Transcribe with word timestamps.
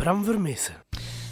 Bram. 0.00 0.24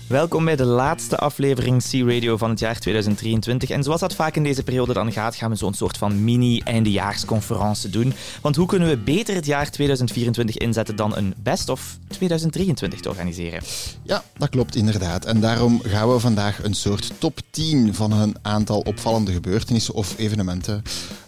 Welkom 0.09 0.45
bij 0.45 0.57
de 0.57 0.65
laatste 0.65 1.17
aflevering 1.17 1.83
C-Radio 1.83 2.37
van 2.37 2.51
het 2.51 2.59
jaar 2.59 2.79
2023. 2.79 3.71
En 3.71 3.83
zoals 3.83 4.01
dat 4.01 4.15
vaak 4.15 4.37
in 4.37 4.43
deze 4.43 4.63
periode 4.63 4.93
dan 4.93 5.13
gaat, 5.13 5.37
gaan 5.37 5.51
we 5.51 5.56
zo'n 5.56 5.75
soort 5.75 5.99
van 5.99 6.25
mini-eindejaarsconferentie 6.25 7.91
doen. 7.91 8.12
Want 8.41 8.56
hoe 8.56 8.67
kunnen 8.67 8.88
we 8.88 8.96
beter 8.96 9.35
het 9.35 9.46
jaar 9.46 9.71
2024 9.71 10.56
inzetten 10.56 10.96
dan 10.96 11.17
een 11.17 11.35
Best 11.42 11.69
of 11.69 11.99
2023 12.09 13.01
te 13.01 13.09
organiseren? 13.09 13.63
Ja, 14.03 14.23
dat 14.37 14.49
klopt 14.49 14.74
inderdaad. 14.74 15.24
En 15.24 15.41
daarom 15.41 15.81
gaan 15.82 16.12
we 16.12 16.19
vandaag 16.19 16.64
een 16.64 16.74
soort 16.74 17.12
top 17.19 17.38
10 17.50 17.95
van 17.95 18.12
een 18.12 18.37
aantal 18.42 18.80
opvallende 18.80 19.32
gebeurtenissen 19.32 19.95
of 19.95 20.19
evenementen 20.19 20.82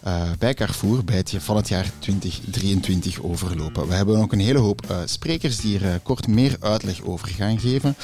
uh, 0.07 0.21
bij 0.39 0.53
Carrefour 0.53 1.03
bij 1.03 1.15
het, 1.15 1.35
van 1.37 1.55
het 1.55 1.67
jaar 1.67 1.91
2023 1.99 3.23
overlopen. 3.23 3.87
We 3.87 3.93
hebben 3.93 4.17
ook 4.17 4.31
een 4.31 4.39
hele 4.39 4.59
hoop 4.59 4.81
uh, 4.91 4.97
sprekers 5.05 5.57
die 5.57 5.79
er 5.79 5.85
uh, 5.85 5.93
kort 6.03 6.27
meer 6.27 6.57
uitleg 6.59 7.03
over 7.03 7.27
gaan 7.27 7.59
geven. 7.59 7.95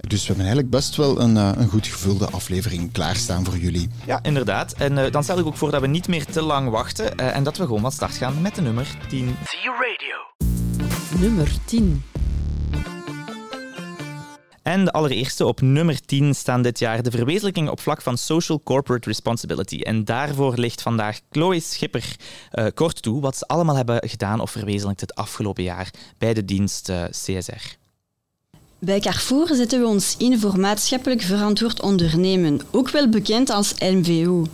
Dus 0.00 0.20
we 0.20 0.26
hebben 0.26 0.44
eigenlijk 0.44 0.70
best 0.70 0.96
wel 0.96 1.20
een, 1.20 1.36
een 1.36 1.68
goed 1.68 1.86
gevulde 1.86 2.30
aflevering 2.30 2.92
klaarstaan 2.92 3.44
voor 3.44 3.56
jullie. 3.58 3.88
Ja, 4.06 4.18
inderdaad. 4.22 4.72
En 4.72 5.10
dan 5.10 5.22
stel 5.22 5.38
ik 5.38 5.46
ook 5.46 5.56
voor 5.56 5.70
dat 5.70 5.80
we 5.80 5.86
niet 5.86 6.08
meer 6.08 6.24
te 6.24 6.42
lang 6.42 6.70
wachten 6.70 7.16
en 7.16 7.42
dat 7.42 7.56
we 7.56 7.64
gewoon 7.64 7.80
van 7.80 7.92
start 7.92 8.14
gaan 8.14 8.42
met 8.42 8.54
de 8.54 8.60
nummer 8.60 8.96
10. 9.08 9.36
C-Radio. 9.44 10.16
Nummer 11.20 11.48
10. 11.64 12.02
En 14.66 14.84
de 14.84 14.92
allereerste 14.92 15.46
op 15.46 15.60
nummer 15.60 16.00
10 16.00 16.34
staan 16.34 16.62
dit 16.62 16.78
jaar 16.78 17.02
de 17.02 17.10
verwezenlijking 17.10 17.68
op 17.68 17.80
vlak 17.80 18.02
van 18.02 18.18
social 18.18 18.60
corporate 18.64 19.08
responsibility. 19.08 19.80
En 19.80 20.04
daarvoor 20.04 20.58
ligt 20.58 20.82
vandaag 20.82 21.20
Chloe 21.30 21.60
Schipper 21.60 22.16
uh, 22.54 22.66
kort 22.74 23.02
toe 23.02 23.20
wat 23.20 23.36
ze 23.36 23.46
allemaal 23.46 23.76
hebben 23.76 24.08
gedaan 24.08 24.40
of 24.40 24.50
verwezenlijkt 24.50 25.00
het 25.00 25.14
afgelopen 25.14 25.62
jaar 25.62 25.90
bij 26.18 26.34
de 26.34 26.44
dienst 26.44 26.88
uh, 26.88 27.04
CSR. 27.04 27.76
Bij 28.78 29.00
Carrefour 29.00 29.54
zetten 29.54 29.80
we 29.80 29.86
ons 29.86 30.14
in 30.18 30.38
voor 30.38 30.60
maatschappelijk 30.60 31.22
verantwoord 31.22 31.82
ondernemen, 31.82 32.60
ook 32.70 32.90
wel 32.90 33.08
bekend 33.08 33.50
als 33.50 33.74
MVO. 33.78 34.46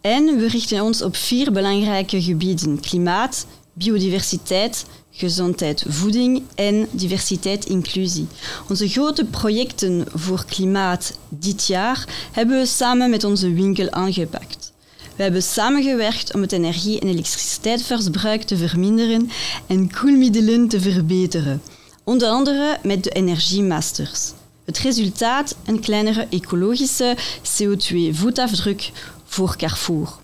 En 0.00 0.24
we 0.24 0.48
richten 0.48 0.82
ons 0.82 1.02
op 1.02 1.16
vier 1.16 1.52
belangrijke 1.52 2.22
gebieden: 2.22 2.80
klimaat, 2.80 3.46
biodiversiteit, 3.72 4.86
gezondheid, 5.12 5.84
voeding 5.88 6.42
en 6.54 6.88
diversiteit-inclusie. 6.90 8.26
Onze 8.68 8.88
grote 8.88 9.24
projecten 9.24 10.06
voor 10.14 10.44
klimaat 10.44 11.18
dit 11.28 11.66
jaar 11.66 12.28
hebben 12.32 12.58
we 12.58 12.66
samen 12.66 13.10
met 13.10 13.24
onze 13.24 13.52
winkel 13.52 13.90
aangepakt. 13.90 14.72
We 15.16 15.22
hebben 15.22 15.42
samengewerkt 15.42 16.34
om 16.34 16.40
het 16.40 16.52
energie- 16.52 17.00
en 17.00 17.08
elektriciteitsverbruik 17.08 18.42
te 18.42 18.56
verminderen 18.56 19.30
en 19.66 19.92
koelmiddelen 19.92 20.68
te 20.68 20.80
verbeteren, 20.80 21.62
onder 22.04 22.28
andere 22.28 22.78
met 22.82 23.04
de 23.04 23.10
energiemasters. 23.10 24.32
Het 24.64 24.78
resultaat 24.78 25.56
een 25.64 25.80
kleinere 25.80 26.26
ecologische 26.30 27.16
CO2-voetafdruk 27.42 28.90
voor 29.24 29.56
Carrefour. 29.56 30.20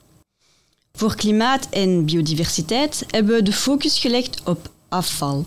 Voor 0.92 1.14
klimaat 1.14 1.68
en 1.70 2.04
biodiversiteit 2.04 3.04
hebben 3.06 3.34
we 3.34 3.42
de 3.42 3.52
focus 3.52 3.98
gelegd 3.98 4.40
op 4.44 4.70
afval. 4.88 5.46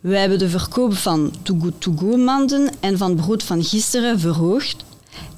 We 0.00 0.16
hebben 0.16 0.38
de 0.38 0.48
verkoop 0.48 0.94
van 0.94 1.32
to-go-to-go-manden 1.42 2.70
en 2.80 2.98
van 2.98 3.14
brood 3.14 3.42
van 3.42 3.64
gisteren 3.64 4.20
verhoogd 4.20 4.84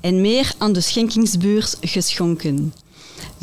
en 0.00 0.20
meer 0.20 0.53
aan 0.59 0.72
de 0.72 0.81
schenkingsbeurs 0.81 1.75
geschonken. 1.81 2.72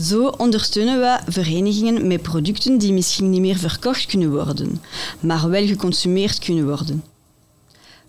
Zo 0.02 0.28
ondersteunen 0.28 1.00
we 1.00 1.32
verenigingen 1.32 2.08
met 2.08 2.22
producten 2.22 2.78
die 2.78 2.94
misschien 2.94 3.30
niet 3.30 3.42
meer 3.42 3.58
verkocht 3.58 4.06
kunnen 4.06 4.32
worden, 4.32 4.82
maar 5.20 5.50
wel 5.50 5.68
geconsumeerd 5.68 6.40
kunnen 6.40 6.68
worden. 6.68 7.04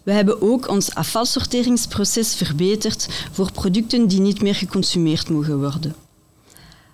We 0.03 0.13
hebben 0.13 0.43
ook 0.43 0.69
ons 0.69 0.95
afvalsorteringsproces 0.95 2.35
verbeterd 2.35 3.09
voor 3.33 3.53
producten 3.53 4.09
die 4.09 4.21
niet 4.21 4.43
meer 4.43 4.55
geconsumeerd 4.55 5.31
mogen 5.31 5.59
worden. 5.59 5.95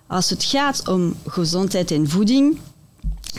Als 0.07 0.29
het 0.29 0.43
gaat 0.43 0.87
om 0.87 1.15
gezondheid 1.25 1.91
en 1.91 2.09
voeding, 2.09 2.57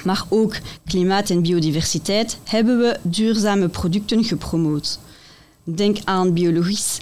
maar 0.04 0.25
ook 0.28 0.56
klimaat 0.87 1.31
en 1.31 1.43
biodiversiteit, 1.43 2.38
hebben 2.44 2.78
we 2.78 2.99
duurzame 3.03 3.69
producten 3.69 4.25
gepromoot. 4.25 4.99
Denk 5.65 5.99
aan 6.04 6.32
biologisch 6.32 6.99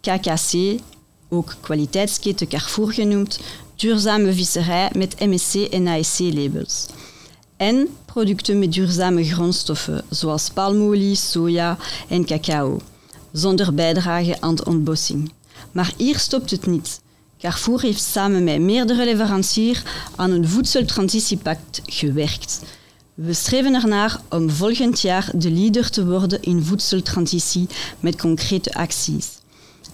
KKC, 0.00 0.80
ook 1.28 1.54
kwaliteitsketen 1.60 2.48
Carrefour 2.48 2.92
genoemd, 2.92 3.40
duurzame 3.76 4.32
visserij 4.32 4.90
met 4.96 5.20
MSC 5.20 5.54
en 5.54 5.86
ASC-labels. 5.86 6.86
En 7.56 7.88
producten 8.04 8.58
met 8.58 8.72
duurzame 8.72 9.24
grondstoffen, 9.24 10.04
zoals 10.10 10.50
palmolie, 10.50 11.14
soja 11.14 11.78
en 12.08 12.24
cacao, 12.24 12.80
zonder 13.32 13.74
bijdrage 13.74 14.40
aan 14.40 14.54
de 14.54 14.64
ontbossing. 14.64 15.32
Maar 15.72 15.92
hier 15.96 16.18
stopt 16.18 16.50
het 16.50 16.66
niet. 16.66 17.01
Carrefour 17.42 17.80
heeft 17.80 18.02
samen 18.02 18.44
met 18.44 18.60
meerdere 18.60 19.04
leveranciers 19.04 19.82
aan 20.16 20.30
een 20.30 20.48
voedseltransitiepact 20.48 21.82
gewerkt. 21.86 22.62
We 23.14 23.32
streven 23.32 23.74
ernaar 23.74 24.20
om 24.28 24.50
volgend 24.50 25.00
jaar 25.00 25.30
de 25.34 25.50
leader 25.50 25.90
te 25.90 26.06
worden 26.06 26.42
in 26.42 26.62
voedseltransitie 26.62 27.68
met 28.00 28.20
concrete 28.20 28.74
acties. 28.74 29.28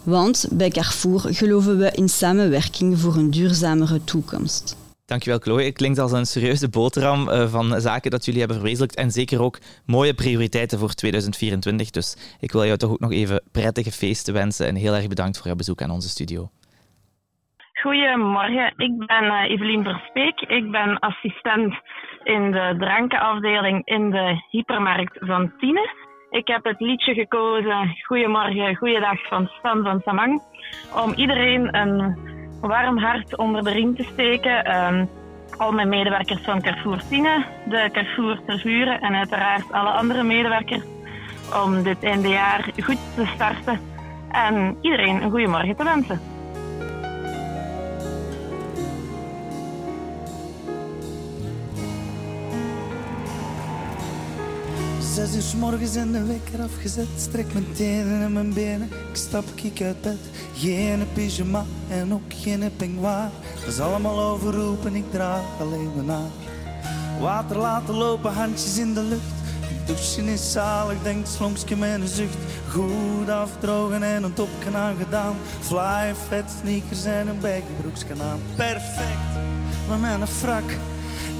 Want 0.02 0.46
bij 0.50 0.70
Carrefour 0.70 1.20
geloven 1.20 1.78
we 1.78 1.90
in 1.90 2.08
samenwerking 2.08 2.98
voor 2.98 3.14
een 3.14 3.30
duurzamere 3.30 4.04
toekomst. 4.04 4.76
Dankjewel, 5.04 5.38
Chloe. 5.38 5.62
Het 5.62 5.74
klinkt 5.74 5.98
als 5.98 6.12
een 6.12 6.26
serieuze 6.26 6.68
boterham 6.68 7.28
uh, 7.28 7.50
van 7.50 7.80
zaken 7.80 8.10
dat 8.10 8.24
jullie 8.24 8.40
hebben 8.40 8.56
verwezenlijkt 8.58 8.96
en 8.96 9.10
zeker 9.10 9.40
ook 9.40 9.58
mooie 9.84 10.14
prioriteiten 10.14 10.78
voor 10.78 10.94
2024. 10.94 11.90
Dus 11.90 12.16
ik 12.40 12.52
wil 12.52 12.64
jou 12.64 12.78
toch 12.78 12.90
ook 12.90 13.00
nog 13.00 13.12
even 13.12 13.42
prettige 13.52 13.92
feesten 13.92 14.34
wensen 14.34 14.66
en 14.66 14.74
heel 14.74 14.94
erg 14.94 15.06
bedankt 15.06 15.36
voor 15.36 15.46
jouw 15.46 15.56
bezoek 15.56 15.82
aan 15.82 15.90
onze 15.90 16.08
studio. 16.08 16.50
Goedemorgen, 17.82 18.72
ik 18.76 19.06
ben 19.06 19.24
uh, 19.24 19.50
Evelien 19.50 19.84
Verspeek. 19.84 20.40
Ik 20.40 20.70
ben 20.70 20.98
assistent 20.98 21.74
in 22.22 22.50
de 22.50 22.74
drankenafdeling 22.78 23.82
in 23.84 24.10
de 24.10 24.42
hypermarkt 24.50 25.18
van 25.20 25.52
Tine. 25.58 25.90
Ik 26.30 26.48
heb 26.48 26.64
het 26.64 26.80
liedje 26.80 27.14
gekozen 27.14 27.96
Goedemorgen, 28.06 28.76
Goeiedag 28.76 29.28
van 29.28 29.46
Stan 29.58 29.82
van 29.82 30.00
Samang. 30.04 30.42
Om 31.04 31.12
iedereen 31.12 31.76
een 31.76 32.18
warm 32.60 32.98
hart 32.98 33.36
onder 33.36 33.64
de 33.64 33.70
riem 33.70 33.96
te 33.96 34.02
steken. 34.02 34.76
Um, 34.76 35.08
al 35.56 35.72
mijn 35.72 35.88
medewerkers 35.88 36.44
van 36.44 36.62
Carrefour 36.62 37.02
Tine, 37.08 37.44
de 37.64 37.88
Carrefour 37.92 38.40
Tervuren 38.46 39.00
en 39.00 39.14
uiteraard 39.14 39.72
alle 39.72 39.90
andere 39.90 40.22
medewerkers. 40.22 40.84
Om 41.64 41.82
dit 41.82 42.04
einde 42.04 42.28
jaar 42.28 42.70
goed 42.84 43.14
te 43.14 43.26
starten. 43.26 43.80
En 44.30 44.78
iedereen 44.80 45.22
een 45.22 45.30
goede 45.30 45.48
morgen 45.48 45.76
te 45.76 45.84
wensen. 45.84 46.37
Zes 55.18 55.34
uur 55.34 55.42
s 55.42 55.54
morgens 55.54 55.96
in 55.96 56.12
de 56.12 56.24
wekker 56.24 56.62
afgezet. 56.62 57.06
Strek 57.16 57.52
mijn 57.52 57.72
tenen 57.72 58.22
en 58.22 58.32
mijn 58.32 58.52
benen. 58.52 58.88
Ik 59.10 59.16
stap 59.16 59.44
kiek 59.54 59.82
uit 59.82 60.00
bed. 60.00 60.18
Geen 60.54 61.06
pyjama 61.12 61.64
en 61.88 62.12
ook 62.12 62.22
geen 62.28 62.70
pingwaar. 62.76 63.30
Dat 63.60 63.74
is 63.74 63.80
allemaal 63.80 64.20
overroepen, 64.20 64.94
ik 64.94 65.10
draag 65.10 65.60
alleen 65.60 65.90
mijn 65.94 66.08
haar. 66.08 66.30
Water 67.20 67.56
laten 67.56 67.94
lopen, 67.94 68.32
handjes 68.32 68.78
in 68.78 68.94
de 68.94 69.02
lucht. 69.02 69.38
Douchen 69.86 70.24
is 70.24 70.52
zalig, 70.52 71.02
denkt 71.02 71.28
slonkje 71.28 71.76
met 71.76 72.00
een 72.00 72.08
zucht. 72.08 72.38
Goed 72.68 73.28
afdrogen 73.28 74.02
en 74.02 74.22
een 74.22 74.34
topje 74.34 74.76
aangedaan. 74.76 75.36
Fly, 75.60 76.14
vet 76.28 76.50
sneakers 76.60 77.04
en 77.04 77.28
een 77.28 77.40
bijgebroeksje 77.40 78.06
aan. 78.20 78.40
Perfect, 78.56 79.30
maar 79.88 79.98
mijn 79.98 80.26
frak 80.26 80.70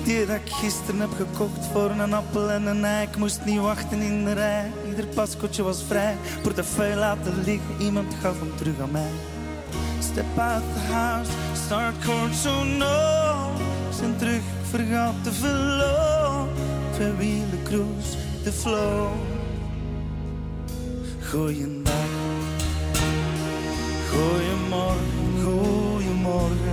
die 0.08 0.26
dat 0.26 0.36
ik 0.36 0.52
gisteren 0.52 1.00
heb 1.00 1.10
gekocht 1.16 1.66
voor 1.72 1.90
een 1.90 2.12
appel 2.12 2.50
en 2.50 2.66
een 2.66 2.84
ei. 2.84 3.06
Ik 3.06 3.16
moest 3.16 3.44
niet 3.44 3.60
wachten 3.60 4.00
in 4.00 4.24
de 4.24 4.32
rij, 4.32 4.70
ieder 4.88 5.06
paskotje 5.06 5.62
was 5.62 5.82
vrij. 5.86 6.16
Portefeuille 6.42 6.96
laten 6.96 7.34
liggen, 7.44 7.74
iemand 7.78 8.14
gaf 8.20 8.38
hem 8.38 8.52
terug 8.56 8.80
aan 8.80 8.90
mij. 8.90 9.10
Step 9.98 10.38
out 10.38 10.62
the 10.74 10.92
house, 10.92 11.30
start 11.64 11.94
court 12.04 12.34
so 12.34 12.64
no. 12.64 13.50
Zijn 13.90 14.16
terug, 14.16 14.42
vergat 14.70 15.14
te 15.22 15.32
verloren. 15.32 16.48
Twee 16.92 17.12
wielen 17.12 17.62
cruise, 17.62 18.16
de 18.44 18.52
flow. 18.52 19.08
Goeiedag, 21.30 21.92
goeiemorgen, 24.10 25.42
goeiemorgen, 25.44 26.67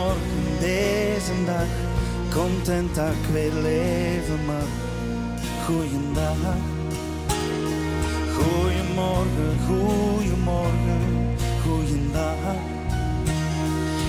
Goedemorgen 0.00 0.58
deze 0.60 1.44
dag, 1.46 1.66
content 2.32 2.94
dat 2.94 3.08
ik 3.08 3.32
weer 3.32 3.52
leven 3.62 4.44
mag. 4.46 4.68
Goeiedag. 5.64 6.36
Goedemorgen, 8.36 9.58
goedemorgen, 9.66 11.36
goeiedag. 11.64 12.54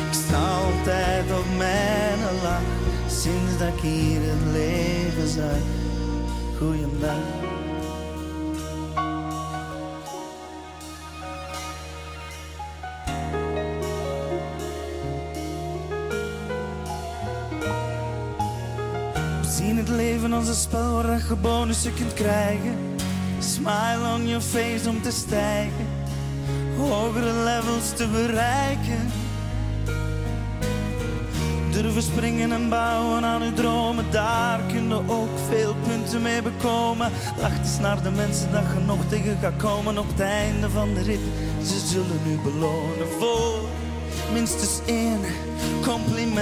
Ik 0.07 0.13
sta 0.27 0.49
altijd 0.49 1.31
op 1.31 1.57
mijn 1.57 2.19
lach, 2.43 2.61
sinds 3.07 3.57
dat 3.57 3.67
ik 3.67 3.79
hier 3.81 4.21
het 4.21 4.53
leven 4.53 5.27
zag. 5.27 5.61
goeiedag. 6.57 7.40
Een 20.51 20.57
spel 20.57 20.93
waar 20.93 21.21
je 21.29 21.35
bonussen 21.35 21.93
kunt 21.93 22.13
krijgen. 22.13 22.75
Smile 23.39 24.13
on 24.13 24.27
your 24.27 24.41
face 24.41 24.89
om 24.89 25.01
te 25.01 25.11
stijgen, 25.11 25.87
hogere 26.77 27.33
levels 27.43 27.89
te 27.95 28.07
bereiken. 28.07 29.11
Durven 31.71 32.01
springen 32.01 32.51
en 32.51 32.69
bouwen 32.69 33.25
aan 33.25 33.41
uw 33.41 33.53
dromen, 33.53 34.05
daar 34.11 34.59
kun 34.71 34.87
je 34.87 35.01
ook 35.07 35.39
veel 35.49 35.75
punten 35.87 36.21
mee 36.21 36.41
bekomen. 36.41 37.11
Lach 37.41 37.57
eens 37.57 37.79
naar 37.79 38.03
de 38.03 38.11
mensen 38.11 38.51
dat 38.51 38.63
je 38.73 38.85
nog 38.85 38.99
tegen 39.09 39.37
gaat 39.41 39.57
komen 39.57 39.97
op 39.97 40.07
het 40.07 40.19
einde 40.19 40.69
van 40.69 40.93
de 40.93 41.01
rit. 41.01 41.25
Ze 41.63 41.79
zullen 41.87 42.21
u 42.27 42.39
belonen 42.43 43.07
voor 43.19 43.59
minstens 44.33 44.79
één 44.85 45.19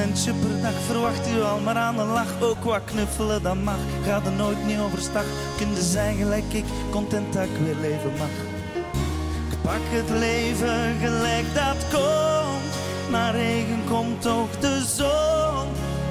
complimentje 0.09 0.33
per 0.33 0.61
dag. 0.61 0.81
Verwacht 0.85 1.27
u 1.35 1.41
al 1.41 1.59
maar 1.59 1.75
aan 1.75 1.95
de 1.95 2.03
lach, 2.03 2.41
ook 2.41 2.63
wat 2.63 2.83
knuffelen 2.85 3.43
dat 3.43 3.55
mag. 3.55 3.79
Ga 4.05 4.21
er 4.25 4.31
nooit 4.31 4.65
niet 4.65 4.79
overstag, 4.79 5.23
kun 5.57 5.69
je 5.75 5.81
zijn 5.81 6.17
gelijk 6.17 6.53
ik, 6.53 6.65
content 6.89 7.33
dat 7.33 7.43
ik 7.43 7.57
weer 7.63 7.75
leven 7.81 8.11
mag. 8.17 8.35
Ik 9.51 9.61
pak 9.61 9.81
het 9.81 10.09
leven 10.09 10.95
gelijk 11.01 11.53
dat 11.53 11.77
komt. 11.91 12.73
Na 13.11 13.29
regen 13.29 13.83
komt 13.89 14.27
ook 14.27 14.61
de 14.61 14.83
zon. 14.97 15.67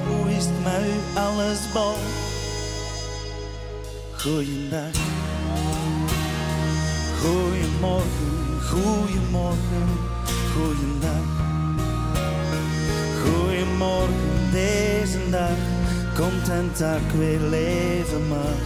Hoe 0.08 0.30
is 0.36 0.44
het 0.44 0.62
met 0.62 0.82
u 0.86 1.18
alles 1.18 1.58
bol? 1.72 1.96
Goeiedag. 4.16 4.94
Goeiemorgen, 7.20 8.60
goeiemorgen, 8.60 9.88
goeiedag. 10.54 11.38
Goeiemorgen 13.78 14.50
deze 14.50 15.30
dag, 15.30 15.56
content 16.14 16.78
dat 16.78 16.96
ik 16.96 17.10
weer 17.19 17.40
leven 17.40 18.28
mag. 18.28 18.60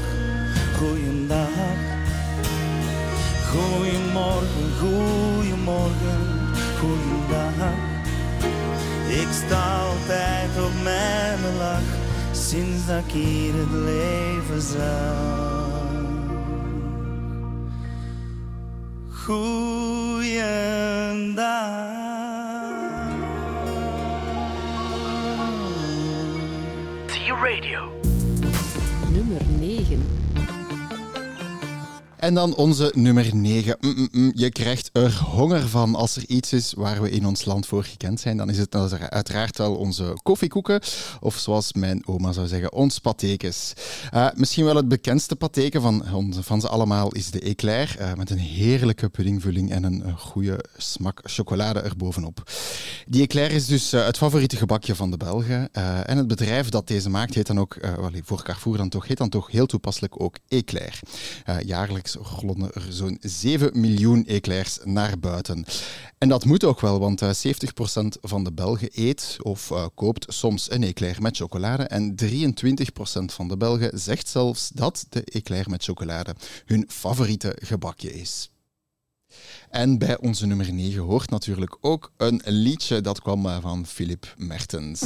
Goeiedag. 0.76 1.48
Goeiemorgen, 3.50 4.72
goeiemorgen, 4.80 6.20
goeiedag. 6.78 7.74
Ik 9.08 9.28
sta 9.46 9.80
altijd 9.80 10.50
op 10.64 10.72
mijn 10.82 11.56
lach, 11.58 11.90
sinds 12.30 12.86
dat 12.86 12.98
ik 13.06 13.12
hier 13.12 13.52
het 13.54 13.72
leven 13.72 14.62
zag. 14.62 15.16
Goeiedag. 19.24 20.42
Radio. 27.42 27.91
En 32.22 32.34
dan 32.34 32.54
onze 32.54 32.92
nummer 32.94 33.36
9. 33.36 33.76
Mm, 33.80 33.94
mm, 33.96 34.08
mm. 34.12 34.32
Je 34.34 34.50
krijgt 34.50 34.90
er 34.92 35.20
honger 35.20 35.68
van. 35.68 35.94
Als 35.94 36.16
er 36.16 36.24
iets 36.26 36.52
is 36.52 36.72
waar 36.72 37.02
we 37.02 37.10
in 37.10 37.26
ons 37.26 37.44
land 37.44 37.66
voor 37.66 37.84
gekend 37.84 38.20
zijn, 38.20 38.36
dan 38.36 38.50
is 38.50 38.58
het 38.58 38.74
uiteraard 39.08 39.58
wel 39.58 39.74
onze 39.74 40.16
koffiekoeken. 40.22 40.80
Of 41.20 41.38
zoals 41.38 41.72
mijn 41.72 42.06
oma 42.06 42.32
zou 42.32 42.46
zeggen, 42.46 42.72
ons 42.72 42.98
patekes. 42.98 43.72
Uh, 44.14 44.28
misschien 44.34 44.64
wel 44.64 44.76
het 44.76 44.88
bekendste 44.88 45.36
pateken 45.36 45.82
van, 45.82 46.04
van 46.40 46.60
ze 46.60 46.68
allemaal 46.68 47.12
is 47.12 47.30
de 47.30 47.40
eclair. 47.40 47.96
Uh, 48.00 48.12
met 48.14 48.30
een 48.30 48.38
heerlijke 48.38 49.08
puddingvulling 49.08 49.70
en 49.70 49.84
een 49.84 50.18
goede 50.18 50.64
smak 50.76 51.20
chocolade 51.22 51.80
erbovenop. 51.80 52.50
Die 53.06 53.22
eclair 53.22 53.50
is 53.50 53.66
dus 53.66 53.94
uh, 53.94 54.04
het 54.06 54.16
favoriete 54.16 54.56
gebakje 54.56 54.94
van 54.94 55.10
de 55.10 55.16
Belgen. 55.16 55.72
en 56.06 56.16
het 56.16 56.26
bedrijf 56.26 56.68
dat 56.68 56.88
deze 56.88 57.10
maakt 57.10 57.34
heet 57.34 57.46
dan 57.46 57.60
ook, 57.60 57.76
voor 58.24 58.42
Carrefour 58.42 58.76
dan 58.76 58.88
toch, 58.88 59.06
heet 59.06 59.18
dan 59.18 59.28
toch 59.28 59.50
heel 59.50 59.66
toepasselijk 59.66 60.20
ook 60.20 60.36
eclair. 60.48 61.00
jaarlijks 61.64 62.10
rollen 62.14 62.72
er 62.72 62.86
zo'n 62.88 63.18
7 63.20 63.80
miljoen 63.80 64.26
eclairs 64.26 64.78
naar 64.84 65.18
buiten. 65.18 65.64
En 66.18 66.28
dat 66.28 66.44
moet 66.44 66.64
ook 66.64 66.80
wel, 66.80 66.98
want 66.98 67.22
70% 67.22 67.26
van 68.20 68.44
de 68.44 68.52
Belgen 68.52 68.88
eet 68.92 69.36
of 69.42 69.70
uh, 69.70 69.86
koopt 69.94 70.26
soms 70.28 70.70
een 70.70 70.82
eclair 70.82 71.22
met 71.22 71.36
chocolade. 71.36 71.82
En 71.82 72.14
23% 72.24 72.24
van 73.24 73.48
de 73.48 73.56
Belgen 73.56 73.98
zegt 73.98 74.28
zelfs 74.28 74.68
dat 74.68 75.06
de 75.08 75.24
eclair 75.24 75.70
met 75.70 75.84
chocolade 75.84 76.34
hun 76.64 76.84
favoriete 76.88 77.56
gebakje 77.60 78.12
is. 78.12 78.50
En 79.70 79.98
bij 79.98 80.18
onze 80.18 80.46
nummer 80.46 80.72
9 80.72 81.02
hoort 81.02 81.30
natuurlijk 81.30 81.76
ook 81.80 82.12
een 82.16 82.42
liedje 82.44 83.00
dat 83.00 83.22
kwam 83.22 83.60
van 83.60 83.86
Philip 83.86 84.34
Mertens. 84.36 85.00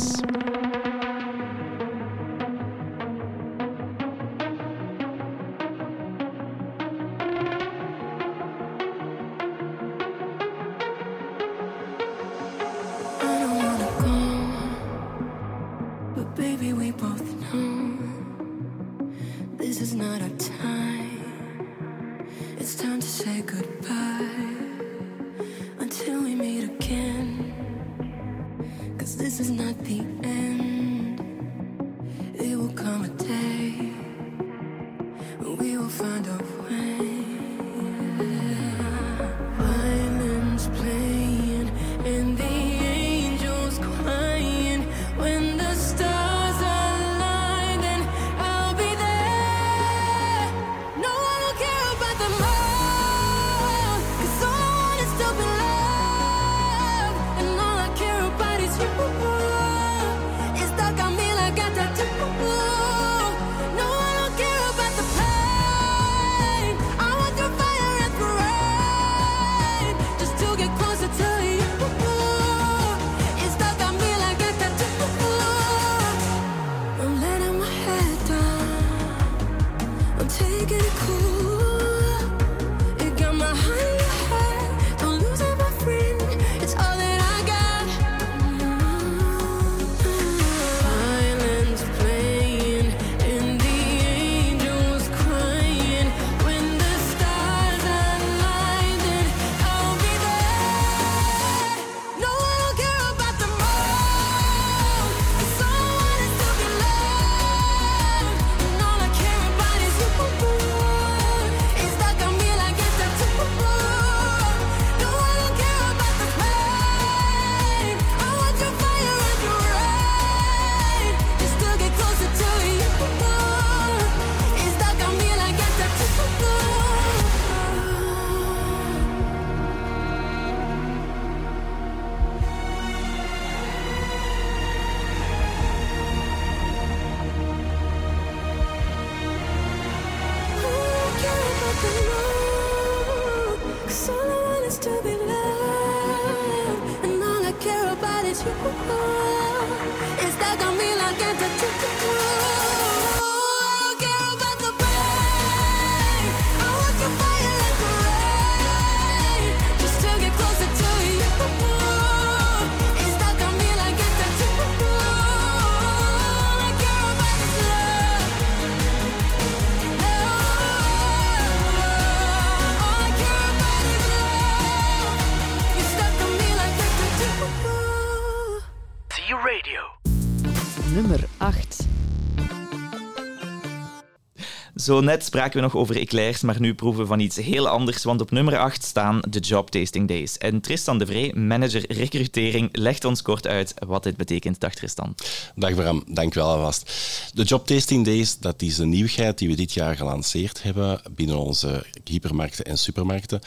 Zo 184.87 185.00
net 185.00 185.25
spraken 185.25 185.57
we 185.57 185.62
nog 185.62 185.76
over 185.76 185.97
eclairs, 185.97 186.40
maar 186.40 186.61
nu 186.61 186.75
proeven 186.75 187.02
we 187.02 187.07
van 187.07 187.21
iets 187.21 187.37
heel 187.37 187.69
anders, 187.69 188.05
want 188.05 188.21
op 188.21 188.31
nummer 188.31 188.59
8 188.59 188.85
staan 188.85 189.21
de 189.28 189.38
Job 189.38 189.71
Tasting 189.71 190.09
Days. 190.09 190.38
En 190.38 190.61
Tristan 190.61 190.99
de 190.99 191.07
Vree, 191.07 191.35
manager 191.35 191.93
recrutering, 191.93 192.69
legt 192.73 193.05
ons 193.05 193.23
kort 193.23 193.47
uit 193.47 193.75
wat 193.87 194.02
dit 194.02 194.16
betekent. 194.16 194.61
Dag 194.61 194.75
Tristan. 194.75 195.14
Dag 195.55 195.75
Bram, 195.75 196.05
dank 196.09 196.35
wel 196.35 196.47
alvast. 196.49 196.93
De 197.35 197.43
Job 197.43 197.66
Tasting 197.66 198.05
Days, 198.05 198.38
dat 198.38 198.62
is 198.62 198.78
een 198.78 198.88
nieuwigheid 198.88 199.38
die 199.38 199.49
we 199.49 199.55
dit 199.55 199.73
jaar 199.73 199.97
gelanceerd 199.97 200.62
hebben 200.62 201.00
binnen 201.11 201.37
onze 201.37 201.87
hypermarkten 202.05 202.64
en 202.64 202.78
supermarkten. 202.78 203.40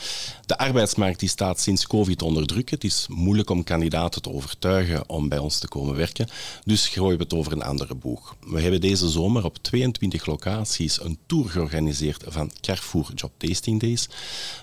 De 0.45 0.57
arbeidsmarkt 0.57 1.19
die 1.19 1.29
staat 1.29 1.59
sinds 1.59 1.87
COVID 1.87 2.21
onder 2.21 2.47
druk. 2.47 2.69
Het 2.69 2.83
is 2.83 3.05
moeilijk 3.09 3.49
om 3.49 3.63
kandidaten 3.63 4.21
te 4.21 4.31
overtuigen 4.31 5.09
om 5.09 5.29
bij 5.29 5.37
ons 5.37 5.59
te 5.59 5.67
komen 5.67 5.95
werken, 5.95 6.27
dus 6.63 6.87
gooien 6.87 7.17
we 7.17 7.23
het 7.23 7.33
over 7.33 7.51
een 7.51 7.63
andere 7.63 7.95
boeg. 7.95 8.35
We 8.47 8.61
hebben 8.61 8.81
deze 8.81 9.09
zomer 9.09 9.43
op 9.43 9.57
22 9.57 10.25
locaties 10.25 11.01
een 11.01 11.17
tour 11.29 11.49
georganiseerd 11.49 12.23
van 12.27 12.51
Carrefour 12.61 13.11
Job 13.15 13.31
Tasting 13.37 13.79
Days, 13.79 14.09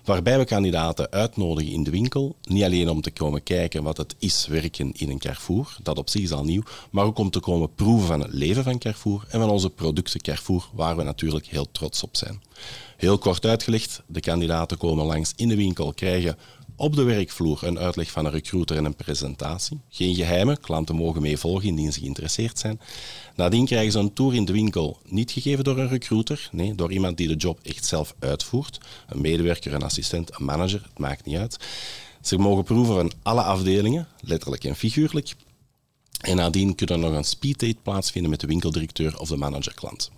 waarbij 0.04 0.38
we 0.38 0.44
kandidaten 0.44 1.10
uitnodigen 1.10 1.72
in 1.72 1.82
de 1.82 1.90
winkel, 1.90 2.36
niet 2.42 2.62
alleen 2.62 2.88
om 2.88 3.00
te 3.00 3.10
komen 3.10 3.42
kijken 3.42 3.82
wat 3.82 3.96
het 3.96 4.14
is 4.18 4.46
werken 4.46 4.92
in 4.92 5.10
een 5.10 5.18
Carrefour, 5.18 5.76
dat 5.82 5.98
op 5.98 6.08
zich 6.10 6.22
is 6.22 6.32
al 6.32 6.44
nieuw, 6.44 6.62
maar 6.90 7.04
ook 7.04 7.18
om 7.18 7.30
te 7.30 7.40
komen 7.40 7.74
proeven 7.74 8.06
van 8.06 8.20
het 8.20 8.32
leven 8.32 8.64
van 8.64 8.78
Carrefour 8.78 9.24
en 9.28 9.40
van 9.40 9.50
onze 9.50 9.70
producten 9.70 10.20
Carrefour, 10.20 10.68
waar 10.72 10.96
we 10.96 11.02
natuurlijk 11.02 11.46
heel 11.46 11.70
trots 11.72 12.02
op 12.02 12.16
zijn. 12.16 12.42
Heel 12.96 13.18
kort 13.18 13.44
uitgelegd, 13.44 14.02
de 14.06 14.20
kandidaten 14.20 14.78
komen 14.78 15.04
langs 15.04 15.32
in 15.36 15.48
de 15.48 15.56
winkel, 15.56 15.92
krijgen 15.92 16.36
op 16.76 16.96
de 16.96 17.02
werkvloer 17.02 17.58
een 17.62 17.78
uitleg 17.78 18.10
van 18.10 18.24
een 18.24 18.30
recruiter 18.30 18.76
en 18.76 18.84
een 18.84 18.96
presentatie. 18.96 19.80
Geen 19.88 20.14
geheimen, 20.14 20.60
klanten 20.60 20.96
mogen 20.96 21.22
meevolgen 21.22 21.68
indien 21.68 21.92
ze 21.92 22.00
geïnteresseerd 22.00 22.58
zijn. 22.58 22.80
Nadien 23.34 23.66
krijgen 23.66 23.92
ze 23.92 23.98
een 23.98 24.12
tour 24.12 24.34
in 24.34 24.44
de 24.44 24.52
winkel, 24.52 24.98
niet 25.04 25.30
gegeven 25.30 25.64
door 25.64 25.78
een 25.78 25.88
recruiter, 25.88 26.48
nee, 26.52 26.74
door 26.74 26.92
iemand 26.92 27.16
die 27.16 27.28
de 27.28 27.36
job 27.36 27.58
echt 27.62 27.84
zelf 27.84 28.14
uitvoert. 28.18 28.78
Een 29.08 29.20
medewerker, 29.20 29.74
een 29.74 29.82
assistent, 29.82 30.38
een 30.38 30.44
manager, 30.44 30.82
het 30.82 30.98
maakt 30.98 31.24
niet 31.24 31.36
uit. 31.36 31.56
Ze 32.20 32.38
mogen 32.38 32.64
proeven 32.64 32.94
van 32.94 33.12
alle 33.22 33.42
afdelingen, 33.42 34.08
letterlijk 34.20 34.64
en 34.64 34.76
figuurlijk. 34.76 35.34
En 36.26 36.36
nadien 36.36 36.74
kunnen 36.74 36.96
er 36.96 37.02
nog 37.02 37.16
een 37.16 37.24
speeddate 37.24 37.76
plaatsvinden 37.82 38.30
met 38.30 38.40
de 38.40 38.46
winkeldirecteur 38.46 39.18
of 39.18 39.28
de 39.28 39.36
managerklant. 39.36 40.10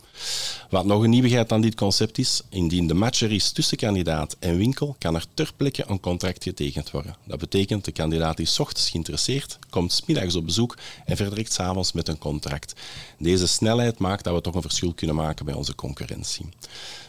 Wat 0.70 0.84
nog 0.84 1.02
een 1.02 1.10
nieuwigheid 1.10 1.52
aan 1.52 1.60
dit 1.60 1.74
concept 1.74 2.18
is, 2.18 2.42
indien 2.48 2.86
de 2.86 2.94
match 2.94 3.20
er 3.20 3.32
is 3.32 3.50
tussen 3.50 3.76
kandidaat 3.76 4.36
en 4.38 4.56
winkel, 4.56 4.96
kan 4.98 5.14
er 5.14 5.24
ter 5.34 5.52
plekke 5.56 5.84
een 5.86 6.00
contract 6.00 6.42
getekend 6.42 6.90
worden. 6.90 7.16
Dat 7.24 7.38
betekent 7.38 7.84
de 7.84 7.92
kandidaat 7.92 8.38
is 8.38 8.60
ochtends 8.60 8.90
geïnteresseerd, 8.90 9.58
komt 9.70 9.92
's 9.92 10.02
middags 10.06 10.34
op 10.34 10.44
bezoek 10.44 10.76
en 11.04 11.16
vertrekt 11.16 11.52
's 11.52 11.58
avonds 11.58 11.92
met 11.92 12.08
een 12.08 12.18
contract. 12.18 12.72
Deze 13.18 13.46
snelheid 13.46 13.98
maakt 13.98 14.24
dat 14.24 14.34
we 14.34 14.40
toch 14.40 14.54
een 14.54 14.62
verschil 14.62 14.92
kunnen 14.94 15.16
maken 15.16 15.44
bij 15.44 15.54
onze 15.54 15.74
concurrentie. 15.74 16.46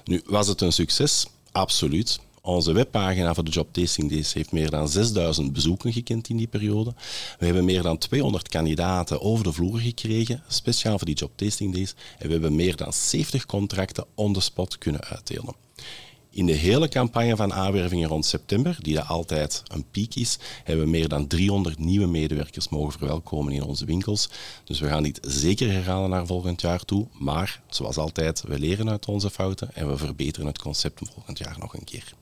Nu, 0.03 0.22
was 0.25 0.48
het 0.48 0.62
een 0.62 0.74
succes? 0.74 1.25
Absoluut. 1.51 2.20
Onze 2.41 2.74
webpagina 2.74 3.34
voor 3.34 3.43
de 3.43 3.51
Job 3.51 3.74
Tasting 3.74 4.10
Days 4.10 4.34
heeft 4.34 4.51
meer 4.51 4.69
dan 4.69 4.89
6000 4.89 5.53
bezoeken 5.53 5.93
gekend 5.93 6.29
in 6.29 6.38
die 6.38 6.48
periode. 6.48 6.93
We 7.39 7.46
hebben 7.46 7.65
meer 7.65 7.81
dan 7.81 7.98
200 7.98 8.48
kandidaten 8.48 9.22
over 9.22 9.43
de 9.43 9.53
vloer 9.53 9.79
gekregen, 9.79 10.43
speciaal 10.48 10.98
voor 10.98 11.08
die 11.08 11.15
Job 11.15 11.31
Tasting 11.36 11.74
Days. 11.74 11.96
En 12.17 12.27
we 12.27 12.31
hebben 12.31 12.55
meer 12.55 12.75
dan 12.75 12.93
70 12.93 13.46
contracten 13.46 14.05
on 14.15 14.34
the 14.34 14.41
spot 14.41 14.77
kunnen 14.77 15.01
uitdelen. 15.01 15.55
In 16.31 16.46
de 16.46 16.53
hele 16.53 16.88
campagne 16.88 17.36
van 17.36 17.53
aanwervingen 17.53 18.10
rond 18.10 18.25
september, 18.25 18.77
die 18.79 18.96
dat 18.96 19.08
altijd 19.08 19.63
een 19.67 19.86
piek 19.91 20.15
is, 20.15 20.38
hebben 20.63 20.86
we 20.86 20.91
meer 20.91 21.08
dan 21.08 21.27
300 21.27 21.79
nieuwe 21.79 22.08
medewerkers 22.08 22.69
mogen 22.69 22.91
verwelkomen 22.91 23.53
in 23.53 23.63
onze 23.63 23.86
winkels. 23.86 24.29
Dus 24.63 24.79
we 24.79 24.88
gaan 24.88 25.03
dit 25.03 25.19
zeker 25.22 25.72
herhalen 25.72 26.10
naar 26.10 26.25
volgend 26.25 26.62
jaar 26.62 26.86
toe. 26.86 27.08
Maar 27.13 27.62
zoals 27.69 27.98
altijd, 27.98 28.43
we 28.48 28.60
leren 28.60 28.89
uit 28.89 29.05
onze 29.05 29.29
fouten 29.29 29.75
en 29.75 29.89
we 29.89 29.98
verbeteren 29.98 30.48
het 30.48 30.62
concept 30.62 31.01
volgend 31.13 31.38
jaar 31.38 31.55
nog 31.60 31.74
een 31.74 31.84
keer. 31.84 32.13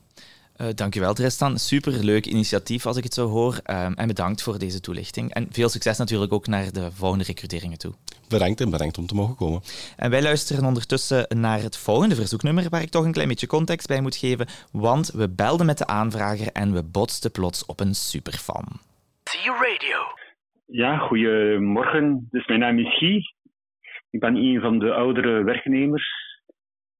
Uh, 0.60 0.66
dankjewel 0.74 1.14
Tristan. 1.14 1.58
Superleuk 1.58 2.26
initiatief 2.26 2.86
als 2.86 2.96
ik 2.96 3.04
het 3.04 3.14
zo 3.14 3.28
hoor. 3.28 3.54
Um, 3.54 3.94
en 3.94 4.06
bedankt 4.06 4.42
voor 4.42 4.58
deze 4.58 4.80
toelichting. 4.80 5.34
En 5.34 5.46
veel 5.50 5.68
succes 5.68 5.98
natuurlijk 5.98 6.32
ook 6.32 6.46
naar 6.46 6.72
de 6.72 6.92
volgende 6.92 7.24
recruteringen 7.24 7.78
toe. 7.78 7.92
Bedankt 8.28 8.60
en 8.60 8.70
bedankt 8.70 8.98
om 8.98 9.06
te 9.06 9.14
mogen 9.14 9.36
komen. 9.36 9.60
En 9.96 10.10
wij 10.10 10.22
luisteren 10.22 10.64
ondertussen 10.64 11.26
naar 11.40 11.62
het 11.62 11.76
volgende 11.76 12.14
verzoeknummer, 12.14 12.68
waar 12.68 12.82
ik 12.82 12.90
toch 12.90 13.04
een 13.04 13.12
klein 13.12 13.28
beetje 13.28 13.46
context 13.46 13.88
bij 13.88 14.00
moet 14.00 14.16
geven. 14.16 14.46
Want 14.72 15.10
we 15.10 15.28
belden 15.28 15.66
met 15.66 15.78
de 15.78 15.86
aanvrager 15.86 16.52
en 16.52 16.72
we 16.72 16.82
botsten 16.82 17.30
plots 17.30 17.66
op 17.66 17.80
een 17.80 17.94
superfan. 17.94 18.64
C-Radio. 19.22 19.98
Ja, 20.66 20.98
goedemorgen. 20.98 22.28
Dus 22.30 22.46
mijn 22.46 22.60
naam 22.60 22.78
is 22.78 22.98
Guy. 22.98 23.34
Ik 24.10 24.20
ben 24.20 24.36
een 24.36 24.60
van 24.60 24.78
de 24.78 24.92
oudere 24.92 25.42
werknemers 25.44 26.27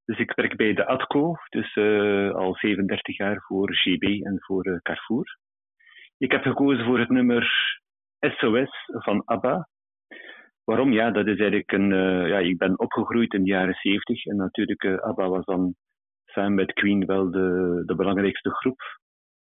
dus 0.08 0.18
ik 0.18 0.32
werk 0.34 0.56
bij 0.56 0.74
de 0.74 0.86
ADCO, 0.86 1.34
dus 1.48 1.76
uh, 1.76 2.34
al 2.34 2.54
37 2.54 3.16
jaar 3.16 3.42
voor 3.46 3.74
GB 3.74 4.02
en 4.02 4.36
voor 4.40 4.66
uh, 4.66 4.76
Carrefour. 4.82 5.38
Ik 6.18 6.32
heb 6.32 6.42
gekozen 6.42 6.84
voor 6.84 6.98
het 6.98 7.08
nummer 7.08 7.50
SOS 8.20 8.70
van 8.86 9.22
ABBA. 9.24 9.68
Waarom? 10.64 10.92
Ja, 10.92 11.10
dat 11.10 11.26
is 11.26 11.38
eigenlijk 11.38 11.72
een. 11.72 11.90
Uh, 11.90 12.28
ja, 12.28 12.38
ik 12.38 12.58
ben 12.58 12.78
opgegroeid 12.78 13.34
in 13.34 13.42
de 13.44 13.50
jaren 13.50 13.74
70 13.74 14.26
en 14.26 14.36
natuurlijk 14.36 14.84
ABBA 14.84 15.28
was 15.28 15.44
dan 15.44 15.74
samen 16.24 16.54
met 16.54 16.72
Queen 16.72 17.06
wel 17.06 17.30
de, 17.30 17.82
de 17.86 17.94
belangrijkste 17.94 18.50
groep 18.50 18.80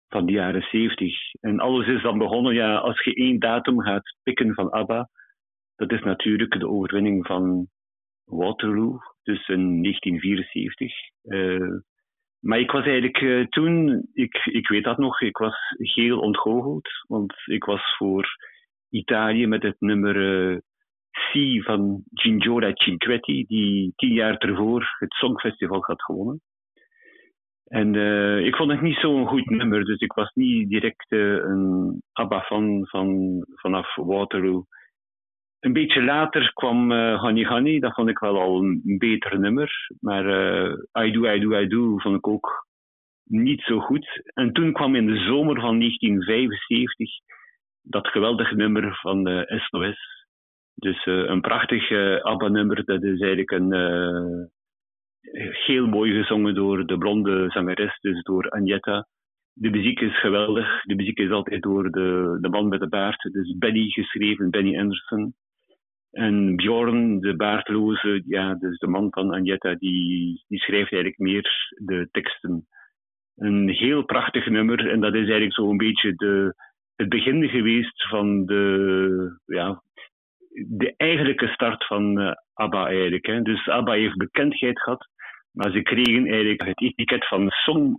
van 0.08 0.26
de 0.26 0.32
jaren 0.32 0.62
70. 0.62 1.14
En 1.40 1.60
alles 1.60 1.88
is 1.88 2.02
dan 2.02 2.18
begonnen, 2.18 2.54
ja, 2.54 2.76
als 2.76 3.04
je 3.04 3.14
één 3.14 3.40
datum 3.40 3.82
gaat 3.82 4.16
pikken 4.24 4.54
van 4.54 4.72
ABBA, 4.72 5.10
dat 5.76 5.92
is 5.92 6.02
natuurlijk 6.02 6.60
de 6.60 6.68
overwinning 6.68 7.26
van 7.26 7.68
Waterloo, 8.30 9.00
dus 9.24 9.48
in 9.48 9.82
1974. 9.82 10.94
Uh, 11.24 11.80
maar 12.40 12.60
ik 12.60 12.72
was 12.72 12.84
eigenlijk 12.84 13.22
uh, 13.22 13.46
toen, 13.46 14.06
ik, 14.14 14.46
ik 14.46 14.68
weet 14.68 14.84
dat 14.84 14.98
nog, 14.98 15.22
ik 15.22 15.38
was 15.38 15.56
geel 15.78 16.20
ontgoocheld, 16.20 16.90
want 17.08 17.34
ik 17.46 17.64
was 17.64 17.96
voor 17.98 18.28
Italië 18.90 19.48
met 19.48 19.64
het 19.64 19.76
nummer 19.80 20.16
uh, 20.16 20.58
C 21.12 21.64
van 21.64 22.04
Gingiora 22.14 22.72
Cinquetti, 22.74 23.46
die 23.48 23.94
tien 23.96 24.14
jaar 24.14 24.38
ervoor 24.38 24.96
het 25.00 25.14
Songfestival 25.14 25.84
had 25.84 26.04
gewonnen. 26.04 26.42
En 27.64 27.94
uh, 27.94 28.46
ik 28.46 28.56
vond 28.56 28.72
het 28.72 28.82
niet 28.82 28.98
zo'n 28.98 29.28
goed 29.28 29.50
nummer, 29.50 29.86
dus 29.86 30.00
ik 30.00 30.14
was 30.14 30.32
niet 30.34 30.70
direct 30.70 31.12
een 31.12 32.02
ABBA-fan 32.12 32.88
van, 32.88 33.40
vanaf 33.56 33.96
Waterloo. 33.96 34.66
Een 35.60 35.74
beetje 35.74 36.04
later 36.04 36.54
kwam 36.54 36.92
uh, 36.92 37.20
Honey 37.22 37.46
Honey, 37.46 37.80
dat 37.80 37.94
vond 37.94 38.10
ik 38.10 38.20
wel 38.20 38.40
al 38.40 38.64
een 38.64 38.98
beter 38.98 39.40
nummer. 39.40 39.72
Maar 40.00 40.26
uh, 40.26 41.06
I 41.06 41.12
Do, 41.12 41.34
I 41.34 41.40
Do, 41.40 41.60
I 41.60 41.68
Do 41.68 41.98
vond 41.98 42.16
ik 42.16 42.28
ook 42.28 42.68
niet 43.24 43.62
zo 43.62 43.80
goed. 43.80 44.22
En 44.34 44.54
toen 44.54 44.74
kwam 44.74 44.96
in 44.96 45.06
de 45.06 45.18
zomer 45.18 45.60
van 45.60 45.80
1975 45.80 47.10
dat 47.82 48.08
geweldige 48.08 48.56
nummer 48.56 48.98
van 49.02 49.24
de 49.24 49.46
uh, 49.50 49.60
SOS. 49.60 50.28
Dus 50.76 51.06
een 51.06 51.42
prachtig 51.42 51.92
ABBA-nummer, 52.22 52.86
dat 52.86 53.04
is 53.04 53.20
eigenlijk 53.20 53.52
een 53.52 53.74
heel 55.66 55.88
mooi 55.88 56.14
gezongen 56.14 56.56
door 56.56 56.86
de 56.86 56.98
blonde 56.98 57.50
zangeres, 57.50 58.00
dus 58.00 58.24
door 58.24 58.50
Agnetta. 58.50 59.08
De 59.54 59.70
muziek 59.70 60.00
is 60.00 60.20
geweldig. 60.20 60.82
De 60.84 60.96
muziek 60.96 61.18
is 61.18 61.32
altijd 61.32 61.62
door 61.62 61.92
de, 61.92 62.38
de 62.42 62.50
man 62.50 62.68
met 62.68 62.80
de 62.80 62.90
baard, 62.90 63.22
dus 63.32 63.58
Benny 63.58 63.90
geschreven, 63.90 64.50
Benny 64.50 64.80
Anderson. 64.80 65.34
En 66.12 66.56
Bjorn, 66.56 67.20
de 67.20 67.36
baardloze, 67.36 68.24
ja, 68.26 68.54
dus 68.54 68.78
de 68.78 68.88
man 68.88 69.08
van 69.10 69.34
Agnetta, 69.34 69.76
die, 69.76 70.44
die 70.48 70.60
schrijft 70.60 70.92
eigenlijk 70.92 71.18
meer 71.18 71.74
de 71.76 72.08
teksten. 72.12 72.68
Een 73.36 73.70
heel 73.70 74.06
prachtig 74.06 74.48
nummer 74.48 74.90
en 74.90 75.00
dat 75.00 75.14
is 75.14 75.20
eigenlijk 75.20 75.54
zo'n 75.54 75.78
beetje 75.78 76.14
de, 76.16 76.54
het 76.96 77.10
begin 77.10 77.50
geweest 77.50 78.08
van 78.08 78.46
de, 78.46 79.40
ja, 79.46 79.82
de 80.68 80.94
eigenlijke 80.98 81.48
start 81.48 81.86
van 81.86 82.20
uh, 82.20 82.32
ABBA 82.54 82.88
eigenlijk. 82.88 83.26
Hè. 83.26 83.42
Dus 83.42 83.68
ABBA 83.68 83.94
heeft 83.94 84.18
bekendheid 84.18 84.82
gehad, 84.82 85.08
maar 85.52 85.72
ze 85.72 85.82
kregen 85.82 86.26
eigenlijk 86.26 86.64
het 86.64 86.82
etiket 86.82 87.28
van 87.28 87.50
song, 87.50 87.96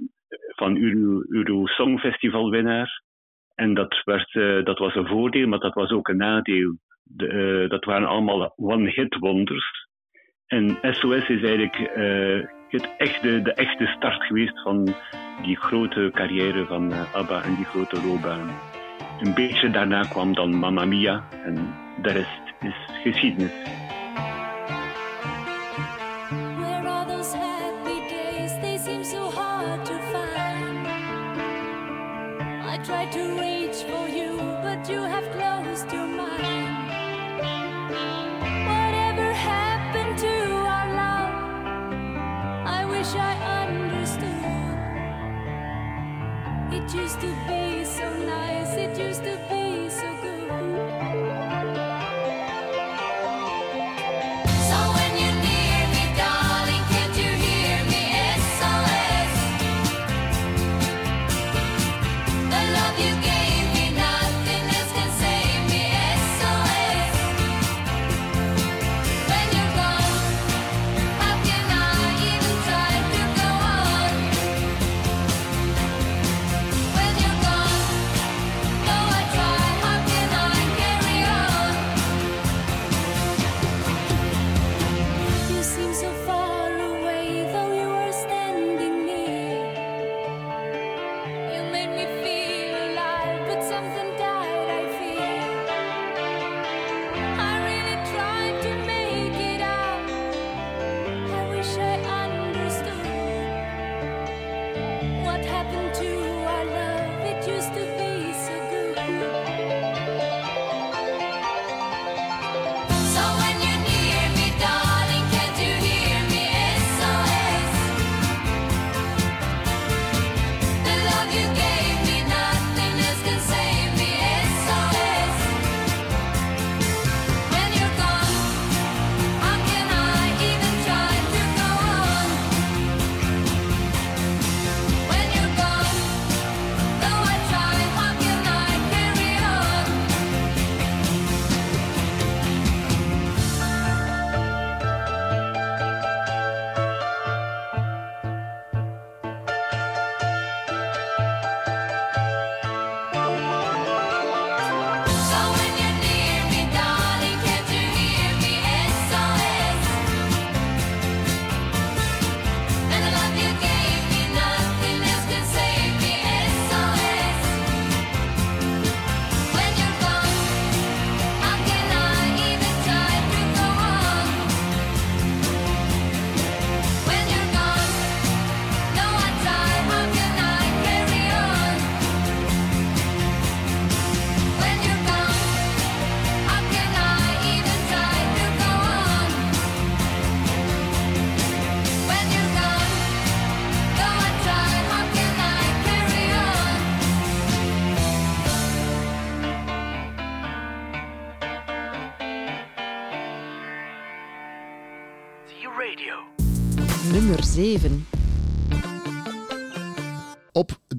van 0.56 0.76
Euro, 0.76 1.22
Euro 1.28 1.66
Songfestival 1.66 2.50
winnaar. 2.50 3.02
En 3.54 3.74
dat, 3.74 4.02
werd, 4.04 4.34
eh, 4.34 4.64
dat 4.64 4.78
was 4.78 4.94
een 4.94 5.06
voordeel, 5.06 5.48
maar 5.48 5.58
dat 5.58 5.74
was 5.74 5.90
ook 5.90 6.08
een 6.08 6.16
nadeel. 6.16 6.78
Eh, 7.16 7.68
dat 7.68 7.84
waren 7.84 8.08
allemaal 8.08 8.52
one-hit 8.56 9.16
wonders. 9.18 9.88
En 10.46 10.78
SOS 10.82 11.28
is 11.28 11.42
eigenlijk 11.42 11.78
eh, 11.78 12.46
het 12.68 12.88
echte, 12.98 13.42
de 13.42 13.52
echte 13.52 13.86
start 13.86 14.22
geweest 14.22 14.62
van 14.62 14.94
die 15.42 15.56
grote 15.56 16.10
carrière 16.14 16.66
van 16.66 16.92
eh, 16.92 17.14
ABBA 17.14 17.42
en 17.42 17.54
die 17.54 17.64
grote 17.64 18.06
loopbaan. 18.06 18.50
Een 19.20 19.34
beetje 19.34 19.70
daarna 19.70 20.02
kwam 20.02 20.34
dan 20.34 20.54
Mamma 20.54 20.84
Mia 20.84 21.28
en 21.44 21.74
de 22.02 22.12
rest 22.12 22.42
is 22.60 23.02
geschiedenis. 23.02 23.52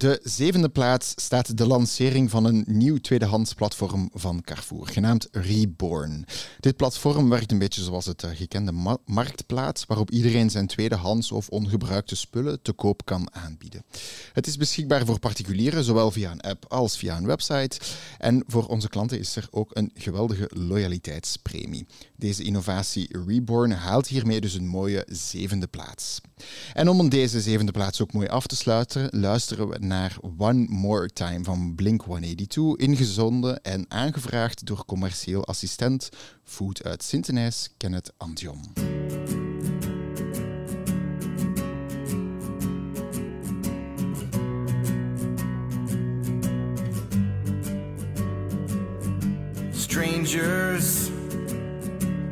De 0.02 0.20
zevende 0.24 0.70
plaats 0.70 1.14
staat 1.16 1.58
de 1.58 1.68
lancering 1.68 2.30
van 2.30 2.46
een 2.46 2.64
nieuw 2.68 2.98
tweedehands 2.98 3.54
platform 3.54 4.10
van 4.14 4.42
Carrefour, 4.42 4.88
genaamd 4.88 5.28
Reborn. 5.32 6.26
Dit 6.60 6.76
platform 6.76 7.30
werkt 7.30 7.52
een 7.52 7.60
beetje 7.60 7.84
zoals 7.84 8.06
het 8.06 8.24
eh, 8.24 8.30
gekende 8.34 8.72
ma- 8.72 8.98
marktplaats, 9.06 9.86
waarop 9.86 10.12
iedereen 10.12 10.50
zijn 10.50 10.68
tweedehands 10.68 11.32
of 11.32 11.50
ongebruikte 11.50 12.16
spullen 12.16 12.62
te 12.62 12.72
koop 12.72 13.06
kan 13.06 13.34
aanbieden. 13.34 13.84
Het 14.34 14.48
is 14.48 14.58
beschikbaar 14.58 15.06
voor 15.06 15.20
particulieren, 15.20 15.84
zowel 15.84 16.12
via 16.12 16.32
een 16.32 16.42
app 16.42 16.66
als 16.68 16.98
via 16.98 17.18
een 17.18 17.26
website. 17.26 17.80
En 18.18 18.44
voor 18.48 18.66
onze 18.66 18.90
klanten 18.90 19.20
is 19.20 19.36
er 19.36 19.48
ook 19.52 19.70
een 19.74 19.92
geweldige 19.94 20.50
loyaliteitspremie. 20.54 21.86
Deze 22.22 22.44
innovatie 22.44 23.18
Reborn 23.28 23.72
haalt 23.72 24.08
hiermee 24.08 24.42
dus 24.42 24.54
een 24.54 24.68
mooie 24.68 25.06
zevende 25.10 25.68
plaats. 25.68 26.22
En 26.74 26.90
om 26.90 27.10
deze 27.10 27.42
zevende 27.42 27.72
plaats 27.72 28.02
ook 28.02 28.14
mooi 28.14 28.28
af 28.28 28.48
te 28.48 28.56
sluiten, 28.56 29.08
luisteren 29.20 29.70
we 29.70 29.78
naar 29.80 30.18
One 30.38 30.66
More 30.70 31.10
Time 31.14 31.44
van 31.44 31.76
Blink-182, 31.76 32.62
ingezonden 32.76 33.62
en 33.62 33.86
aangevraagd 33.88 34.66
door 34.66 34.86
commercieel 34.86 35.46
assistent 35.46 36.10
Food 36.44 36.84
uit 36.84 37.04
Sint-Denijs, 37.04 37.70
Kenneth 37.78 38.14
Antion. 38.18 38.60
Strangers, 49.72 51.01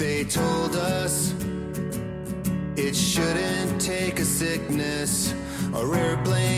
They 0.00 0.24
told 0.24 0.76
us. 0.76 1.34
It 2.74 2.96
shouldn't 2.96 3.78
take 3.78 4.18
a 4.18 4.24
sickness. 4.24 5.34
Or 5.74 5.94
airplanes 5.94 6.49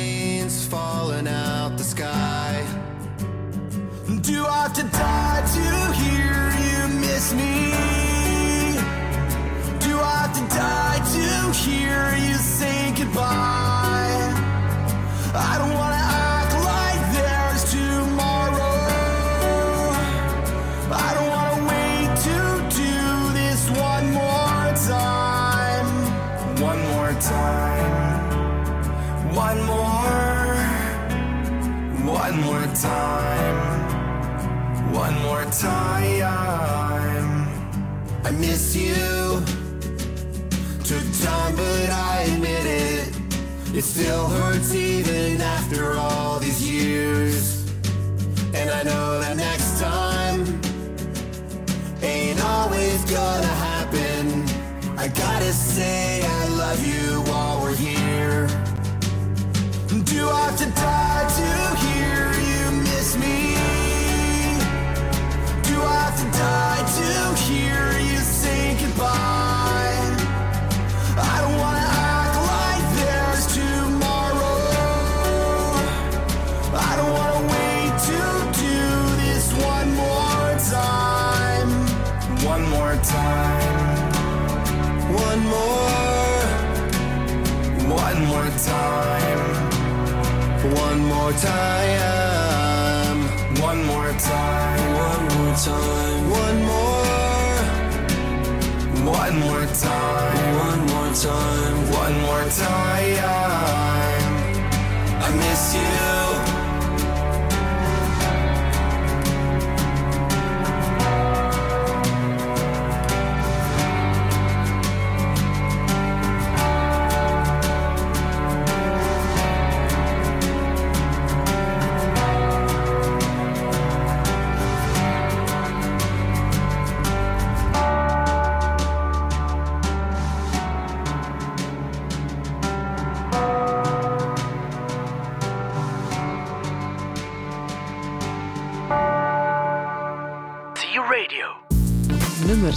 time. 91.33 92.12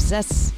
Nummer 0.09 0.23
6. 0.23 0.51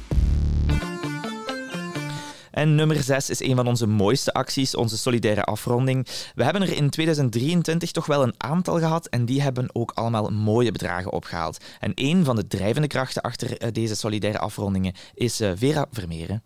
En 2.50 2.74
nummer 2.74 3.02
6 3.02 3.30
is 3.30 3.40
een 3.40 3.56
van 3.56 3.66
onze 3.66 3.86
mooiste 3.86 4.32
acties, 4.32 4.74
onze 4.74 4.98
solidaire 4.98 5.42
afronding. 5.42 6.06
We 6.34 6.44
hebben 6.44 6.62
er 6.62 6.72
in 6.72 6.90
2023 6.90 7.90
toch 7.90 8.06
wel 8.06 8.22
een 8.22 8.34
aantal 8.36 8.78
gehad 8.78 9.06
en 9.06 9.24
die 9.24 9.42
hebben 9.42 9.74
ook 9.74 9.90
allemaal 9.94 10.30
mooie 10.30 10.72
bedragen 10.72 11.12
opgehaald. 11.12 11.58
En 11.80 11.92
een 11.94 12.24
van 12.24 12.36
de 12.36 12.46
drijvende 12.46 12.88
krachten 12.88 13.22
achter 13.22 13.58
eh, 13.58 13.72
deze 13.72 13.94
solidaire 13.94 14.38
afrondingen 14.38 14.94
is 15.14 15.40
eh, 15.40 15.50
Vera 15.54 15.86
Vermeeren. 15.90 16.42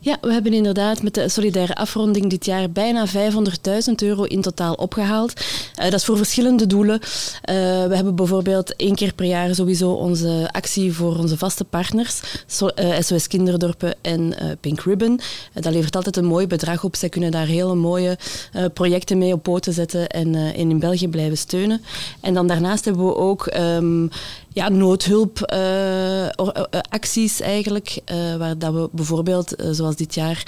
Ja, 0.00 0.18
we 0.20 0.32
hebben 0.32 0.52
inderdaad 0.52 1.02
met 1.02 1.14
de 1.14 1.28
solidaire 1.28 1.74
afronding 1.74 2.30
dit 2.30 2.44
jaar 2.44 2.70
bijna 2.70 3.06
500.000 3.06 3.94
euro 3.96 4.22
in 4.22 4.40
totaal 4.40 4.74
opgehaald. 4.74 5.40
Uh, 5.40 5.84
dat 5.84 5.92
is 5.92 6.04
voor 6.04 6.16
verschillende 6.16 6.66
doelen. 6.66 6.94
Uh, 6.94 7.06
we 7.86 7.94
hebben 7.94 8.14
bijvoorbeeld 8.14 8.76
één 8.76 8.94
keer 8.94 9.14
per 9.14 9.26
jaar 9.26 9.54
sowieso 9.54 9.90
onze 9.90 10.48
actie 10.52 10.92
voor 10.92 11.18
onze 11.18 11.38
vaste 11.38 11.64
partners, 11.64 12.20
so, 12.46 12.68
SOS 13.00 13.26
Kinderdorpen 13.26 13.94
en 14.02 14.34
Pink 14.60 14.80
Ribbon. 14.80 15.20
dat 15.52 15.72
levert 15.72 15.96
altijd 15.96 16.16
een 16.16 16.24
mooi 16.24 16.46
bedrag 16.46 16.84
op. 16.84 16.96
Zij 16.96 17.08
kunnen 17.08 17.30
daar 17.30 17.46
hele 17.46 17.74
mooie 17.74 18.18
projecten 18.74 19.18
mee 19.18 19.32
op 19.32 19.42
poten 19.42 19.72
zetten 19.72 20.08
en, 20.08 20.34
in 20.34 20.78
België 20.78 21.08
blijven 21.08 21.38
steunen. 21.38 21.82
En 22.20 22.34
dan 22.34 22.46
daarnaast 22.46 22.84
hebben 22.84 23.06
we 23.06 23.16
ook 23.16 23.54
um, 23.56 24.10
ja, 24.56 24.68
noodhulpacties 24.68 27.40
eigenlijk, 27.40 27.98
waar 28.38 28.58
dat 28.58 28.72
we 28.72 28.88
bijvoorbeeld 28.92 29.54
zoals 29.70 29.96
dit 29.96 30.14
jaar, 30.14 30.42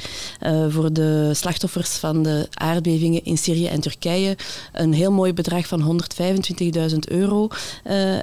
voor 0.68 0.92
de 0.92 1.31
slachtoffers 1.35 1.90
van 1.90 2.23
de 2.23 2.47
aardbevingen 2.51 3.25
in 3.25 3.38
Syrië 3.38 3.66
en 3.66 3.81
Turkije 3.81 4.37
een 4.73 4.92
heel 4.92 5.12
mooi 5.12 5.33
bedrag 5.33 5.66
van 5.66 6.07
125.000 6.90 6.99
euro 6.99 7.49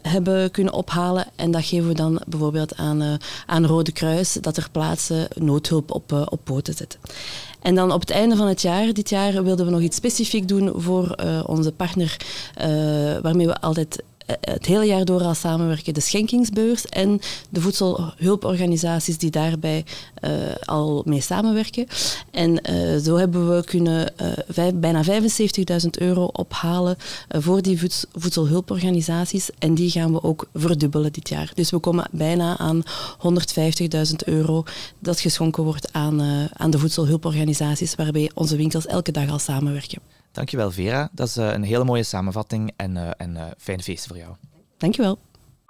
hebben 0.01 0.51
kunnen 0.51 0.73
ophalen. 0.73 1.25
En 1.35 1.51
dat 1.51 1.65
geven 1.65 1.87
we 1.87 1.93
dan 1.93 2.21
bijvoorbeeld 2.27 2.75
aan, 2.75 3.17
aan 3.45 3.65
Rode 3.65 3.91
Kruis, 3.91 4.37
dat 4.41 4.53
ter 4.53 4.67
plaatse 4.71 5.29
noodhulp 5.35 5.91
op, 5.91 6.27
op 6.29 6.39
poten 6.43 6.73
zet. 6.73 6.97
En 7.61 7.75
dan 7.75 7.91
op 7.91 7.99
het 7.99 8.09
einde 8.09 8.35
van 8.35 8.47
het 8.47 8.61
jaar, 8.61 8.93
dit 8.93 9.09
jaar, 9.09 9.43
wilden 9.43 9.65
we 9.65 9.71
nog 9.71 9.81
iets 9.81 9.97
specifiek 9.97 10.47
doen 10.47 10.71
voor 10.75 11.15
onze 11.45 11.71
partner, 11.71 12.17
waarmee 13.21 13.47
we 13.47 13.61
altijd 13.61 14.03
het 14.25 14.65
hele 14.65 14.85
jaar 14.85 15.05
door 15.05 15.21
al 15.21 15.33
samenwerken, 15.33 15.93
de 15.93 15.99
schenkingsbeurs 15.99 16.85
en 16.85 17.19
de 17.49 17.61
voedselhulporganisaties 17.61 19.17
die 19.17 19.31
daarbij 19.31 19.85
uh, 20.21 20.31
al 20.61 21.03
mee 21.05 21.21
samenwerken. 21.21 21.87
En 22.31 22.71
uh, 22.71 22.97
zo 23.03 23.15
hebben 23.15 23.55
we 23.55 23.63
kunnen 23.63 24.13
bijna 24.75 25.03
75.000 25.03 25.89
euro 25.91 26.25
ophalen 26.25 26.95
voor 27.29 27.61
die 27.61 27.79
voeds 27.79 28.05
voedselhulporganisaties 28.13 29.49
en 29.59 29.73
die 29.73 29.89
gaan 29.89 30.11
we 30.11 30.23
ook 30.23 30.47
verdubbelen 30.53 31.13
dit 31.13 31.29
jaar. 31.29 31.51
Dus 31.53 31.71
we 31.71 31.79
komen 31.79 32.07
bijna 32.11 32.57
aan 32.57 32.83
150.000 33.17 34.15
euro 34.25 34.63
dat 34.99 35.19
geschonken 35.19 35.63
wordt 35.63 35.93
aan, 35.93 36.49
aan 36.53 36.69
de 36.69 36.79
voedselhulporganisaties 36.79 37.95
waarbij 37.95 38.31
onze 38.33 38.55
winkels 38.55 38.85
elke 38.85 39.11
dag 39.11 39.29
al 39.29 39.39
samenwerken. 39.39 40.14
Dankjewel 40.37 40.71
Vera, 40.79 41.01
dat 41.19 41.27
is 41.31 41.37
uh, 41.37 41.45
een 41.55 41.67
hele 41.71 41.89
mooie 41.91 42.07
samenvatting 42.13 42.63
en, 42.85 42.91
uh, 42.95 43.23
en 43.23 43.31
uh, 43.35 43.43
fijne 43.65 43.83
feesten 43.87 44.09
voor 44.09 44.21
jou. 44.23 44.33
Dankjewel. 44.83 45.15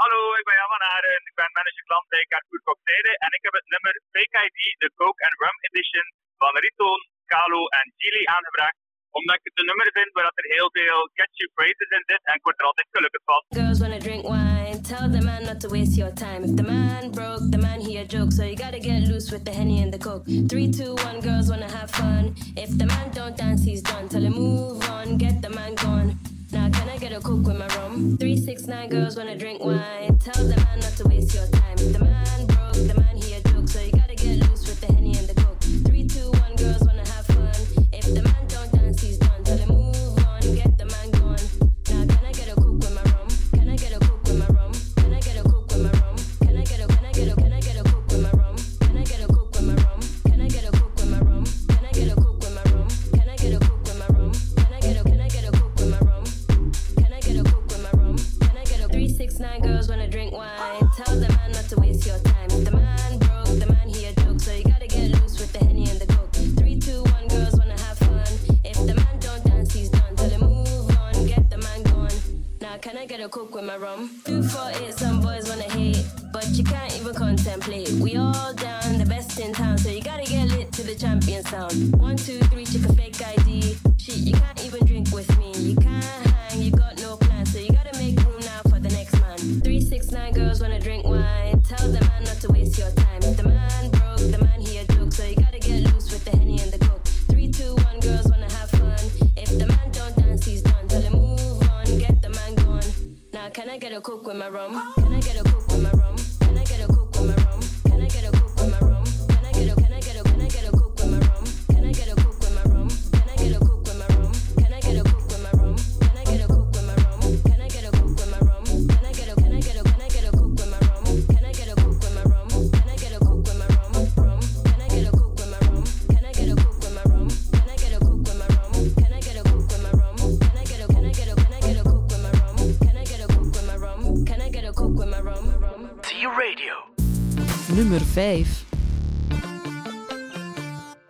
Hallo, 0.01 0.21
ik 0.39 0.45
ben 0.47 0.57
Jan 0.59 0.73
van 0.75 0.87
Haren, 0.89 1.19
ik 1.29 1.35
ben 1.41 1.49
manager 1.57 1.85
klant 1.89 2.07
bij 2.13 2.23
Carrefour 2.31 2.61
Cocktail 2.67 3.05
en 3.25 3.31
ik 3.37 3.43
heb 3.47 3.53
het 3.59 3.67
nummer 3.73 3.93
PKID, 4.13 4.59
de 4.83 4.89
Coke 4.99 5.21
and 5.25 5.35
Rum 5.41 5.57
Edition 5.67 6.07
van 6.41 6.53
Ritoon, 6.63 7.01
Kalo 7.33 7.61
en 7.79 7.87
Chili 7.97 8.23
aangebracht 8.35 8.84
omdat 9.17 9.35
ik 9.39 9.45
het 9.49 9.57
een 9.59 9.69
nummer 9.71 9.89
vind 9.97 10.11
waar 10.17 10.31
er 10.39 10.47
heel 10.57 10.69
veel 10.77 10.99
catchy 11.19 11.45
phrases 11.55 11.89
in 11.97 12.03
zit 12.11 12.21
en 12.29 12.35
ik 12.39 12.43
word 12.47 12.59
er 12.59 12.65
altijd 12.71 12.87
gelukkig 12.95 13.23
van. 13.29 13.41
Girls 13.59 13.79
wanna 13.83 13.99
drink 14.07 14.21
wine, 14.33 14.77
tell 14.91 15.07
the 15.15 15.23
man 15.29 15.41
not 15.49 15.59
to 15.63 15.67
waste 15.75 15.95
your 16.01 16.13
time. 16.25 16.41
If 16.47 16.53
the 16.59 16.67
man 16.75 17.03
broke, 17.17 17.43
the 17.55 17.61
man 17.67 17.79
he 17.85 17.91
a 18.03 18.05
joke, 18.15 18.31
so 18.37 18.41
you 18.49 18.57
gotta 18.65 18.81
get 18.89 18.99
loose 19.11 19.27
with 19.33 19.43
the 19.47 19.53
henny 19.59 19.77
and 19.83 19.91
the 19.95 20.01
coke. 20.07 20.25
Three, 20.51 20.69
two, 20.77 20.93
one, 21.07 21.19
girls 21.27 21.47
wanna 21.51 21.71
have 21.77 21.89
fun. 22.01 22.23
If 22.63 22.69
the 22.81 22.87
man 22.93 23.07
don't 23.17 23.35
dance, 23.43 23.61
he's 23.69 23.83
done. 23.91 24.05
Tell 24.11 24.23
him 24.27 24.35
move 24.35 24.79
on, 24.95 25.17
get 25.23 25.35
the 25.45 25.51
man 25.59 25.73
gone. 25.85 26.09
Now 26.51 26.67
can 26.75 26.87
I 26.95 26.97
get 27.03 27.11
a 27.11 27.19
coke 27.19 27.45
with 27.47 27.57
my 27.63 27.67
rum? 27.77 28.17
Three, 28.19 28.37
six, 28.37 28.57
nine, 28.67 28.89
girls 28.89 29.15
wanna 29.17 29.37
drink 29.43 29.63
wine. 29.63 30.17
Tell 30.27 30.43
the 30.51 30.57
man 30.65 30.77
not 30.83 30.93
to 30.99 31.03
waste 31.07 31.33
your 31.37 31.47
time. 31.47 31.77
If 31.77 31.93
the 31.97 32.03
man 32.03 32.54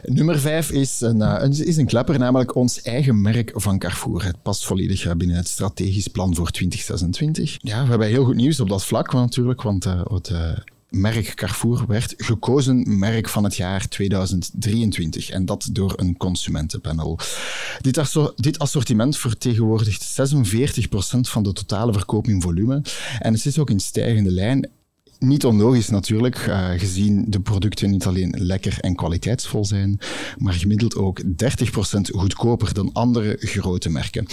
Nummer 0.01 0.39
5 0.39 0.71
is 0.71 1.01
een, 1.01 1.21
eh, 1.21 1.41
klepper, 1.41 1.51
is 1.59 1.77
een 1.77 1.85
klepper 1.85 2.19
namelijk 2.19 2.55
ons 2.55 2.81
eigen 2.81 3.21
merk 3.21 3.51
van 3.55 3.79
Carrefour. 3.79 4.23
Het 4.23 4.41
past 4.41 4.65
volledig 4.65 5.05
eh, 5.05 5.13
binnen 5.15 5.37
het 5.37 5.47
strategisch 5.47 6.07
plan 6.07 6.35
voor 6.35 6.49
2026. 6.49 7.57
Ja, 7.61 7.83
we 7.83 7.89
hebben 7.89 8.07
heel 8.07 8.25
goed 8.25 8.35
nieuws 8.35 8.59
op 8.59 8.69
dat 8.69 8.85
vlak 8.85 9.13
natuurlijk, 9.13 9.61
want 9.61 9.85
eh, 9.85 10.01
het 10.05 10.31
merk 10.89 11.33
Carrefour 11.35 11.85
werd 11.87 12.13
gekozen 12.17 12.99
merk 12.99 13.29
van 13.29 13.43
het 13.43 13.55
jaar 13.55 13.87
2023. 13.87 15.29
En 15.29 15.45
dat 15.45 15.69
door 15.71 15.93
een 15.95 16.17
consumentenpanel. 16.17 17.19
Dit, 17.81 18.13
dit 18.35 18.59
assortiment 18.59 19.17
vertegenwoordigt 19.17 20.03
46% 20.03 21.29
van 21.29 21.43
de 21.43 21.53
totale 21.53 21.93
verkoop 21.93 22.27
in 22.27 22.41
volume. 22.41 22.81
En 23.19 23.33
het 23.33 23.45
is 23.45 23.59
ook 23.59 23.69
in 23.69 23.79
stijgende 23.79 24.31
lijn 24.31 24.69
niet 25.19 25.45
onlogisch 25.45 25.89
natuurlijk, 25.89 26.35
eh, 26.35 26.69
gezien 26.77 27.25
de 27.27 27.39
producten 27.39 27.89
niet 27.89 28.05
alleen 28.05 28.33
lekker 28.37 28.77
en 28.79 28.95
kwaliteitsvol 28.95 29.65
zijn, 29.65 29.99
maar 30.37 30.53
gemiddeld 30.53 30.95
ook 30.95 31.21
30% 31.37 32.09
goedkoper 32.09 32.73
dan 32.73 32.89
andere 32.93 33.37
grote 33.39 33.89
merken. 33.89 34.25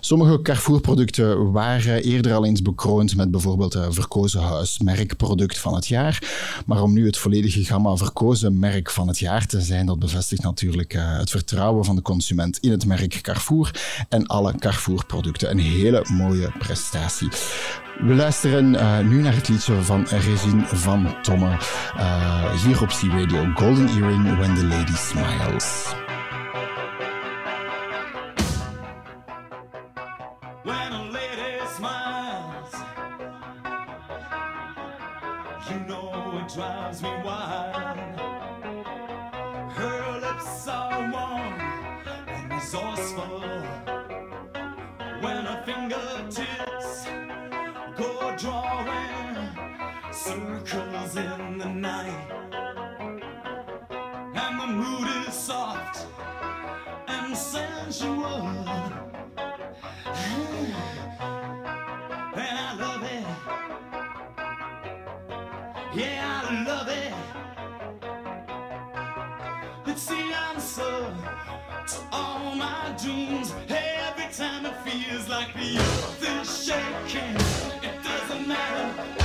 Sommige 0.00 0.42
Carrefour-producten 0.42 1.52
waren 1.52 2.02
eerder 2.02 2.32
al 2.32 2.44
eens 2.44 2.62
bekroond 2.62 3.16
met 3.16 3.30
bijvoorbeeld 3.30 3.72
het 3.72 3.94
verkozen 3.94 4.40
huismerkproduct 4.40 5.58
van 5.58 5.74
het 5.74 5.86
jaar, 5.86 6.22
maar 6.66 6.82
om 6.82 6.92
nu 6.92 7.06
het 7.06 7.18
volledige 7.18 7.64
gamma 7.64 7.96
verkozen 7.96 8.58
merk 8.58 8.90
van 8.90 9.08
het 9.08 9.18
jaar 9.18 9.46
te 9.46 9.60
zijn, 9.60 9.86
dat 9.86 9.98
bevestigt 9.98 10.42
natuurlijk 10.42 10.94
eh, 10.94 11.18
het 11.18 11.30
vertrouwen 11.30 11.84
van 11.84 11.96
de 11.96 12.02
consument 12.02 12.58
in 12.58 12.70
het 12.70 12.86
merk 12.86 13.20
Carrefour 13.20 13.70
en 14.08 14.26
alle 14.26 14.54
Carrefour-producten. 14.58 15.50
Een 15.50 15.58
hele 15.58 16.04
mooie 16.08 16.52
prestatie. 16.58 17.28
We 17.98 18.14
luisteren 18.14 18.74
eh, 18.74 18.98
nu 18.98 19.22
naar 19.22 19.34
het 19.34 19.48
liedje 19.48 19.82
van 19.82 20.06
Regine 20.08 20.66
van 20.66 21.22
Tomme 21.22 21.46
uh, 21.46 21.54
eh, 21.96 22.62
hier 22.62 22.82
op 22.82 22.88
C-Radio 22.88 23.50
Golden 23.54 23.88
Earring 23.88 24.36
When 24.36 24.54
the 24.54 24.64
Lady 24.64 24.96
Smiles. 24.96 25.94
You 35.68 35.84
know 35.86 36.40
it 36.40 36.54
drives 36.54 37.00
me 37.00 37.08
wild. 37.22 37.98
Her 39.76 40.20
lips 40.20 40.66
are 40.66 40.90
resourceful 42.50 43.40
when 45.20 45.46
a 45.46 45.62
finger 45.64 46.59
circles 50.20 51.16
in 51.16 51.56
the 51.56 51.64
night. 51.68 52.30
And 54.34 54.60
the 54.60 54.66
mood 54.66 55.08
is 55.26 55.32
soft 55.34 56.06
and 57.08 57.34
sensual. 57.34 58.46
and 62.36 62.58
I 62.66 62.74
love 62.84 63.02
it. 63.02 63.26
Yeah, 65.94 66.42
I 66.44 66.64
love 66.68 66.88
it. 66.88 67.14
It's 69.86 70.04
the 70.04 70.22
answer 70.48 71.16
to 71.92 71.96
all 72.12 72.54
my 72.56 72.94
dreams. 73.02 73.54
Every 73.68 74.30
time 74.34 74.66
it 74.66 74.76
feels 74.86 75.28
like 75.30 75.54
the 75.54 75.78
earth 75.78 76.22
is 76.40 76.66
shaking, 76.66 77.36
it 77.82 78.02
doesn't 78.04 78.46
matter. 78.46 79.19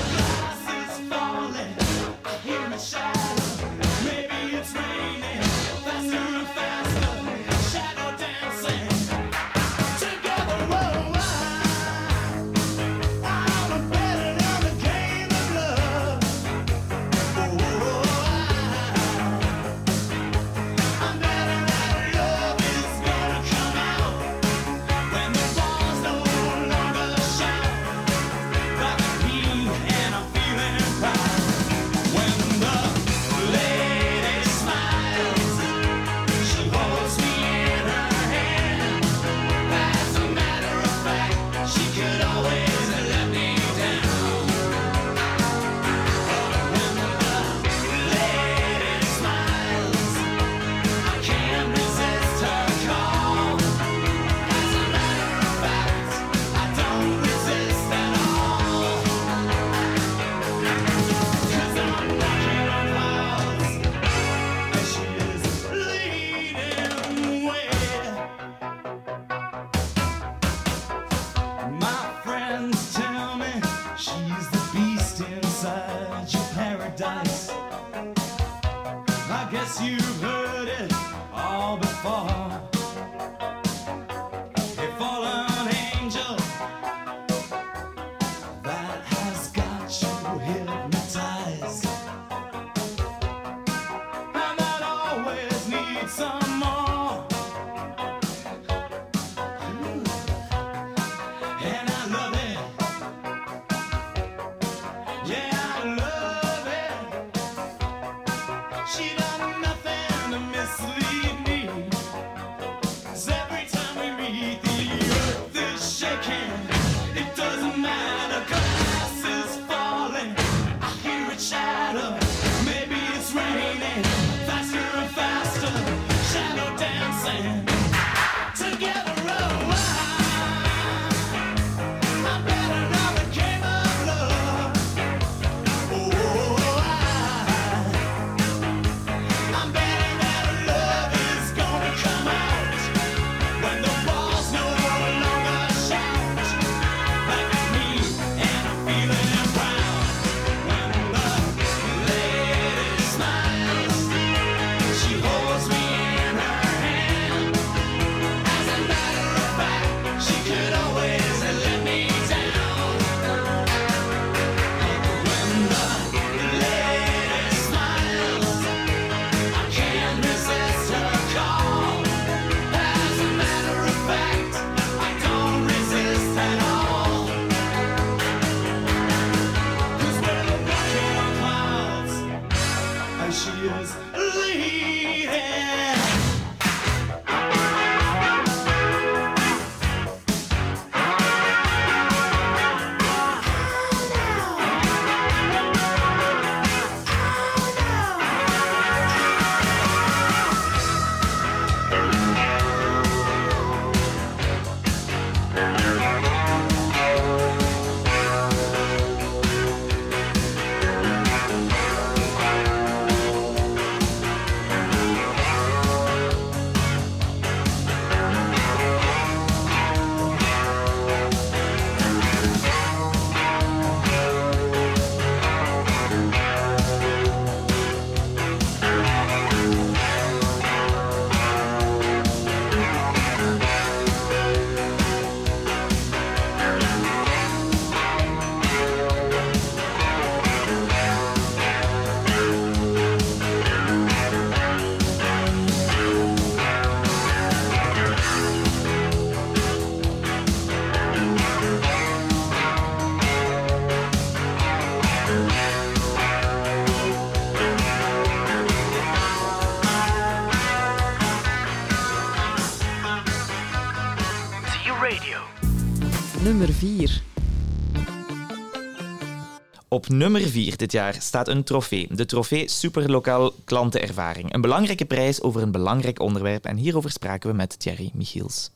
Op 269.95 270.07
nummer 270.07 270.41
4 270.41 270.77
dit 270.77 270.91
jaar 270.91 271.15
staat 271.19 271.47
een 271.47 271.63
trofee. 271.63 272.07
De 272.11 272.25
trofee 272.25 272.69
Superlokaal 272.69 273.53
Klantenervaring. 273.63 274.53
Een 274.53 274.61
belangrijke 274.61 275.05
prijs 275.05 275.41
over 275.41 275.61
een 275.61 275.71
belangrijk 275.71 276.19
onderwerp. 276.19 276.65
En 276.65 276.77
hierover 276.77 277.11
spraken 277.11 277.49
we 277.49 277.55
met 277.55 277.79
Thierry 277.79 278.09
Michiels. 278.13 278.69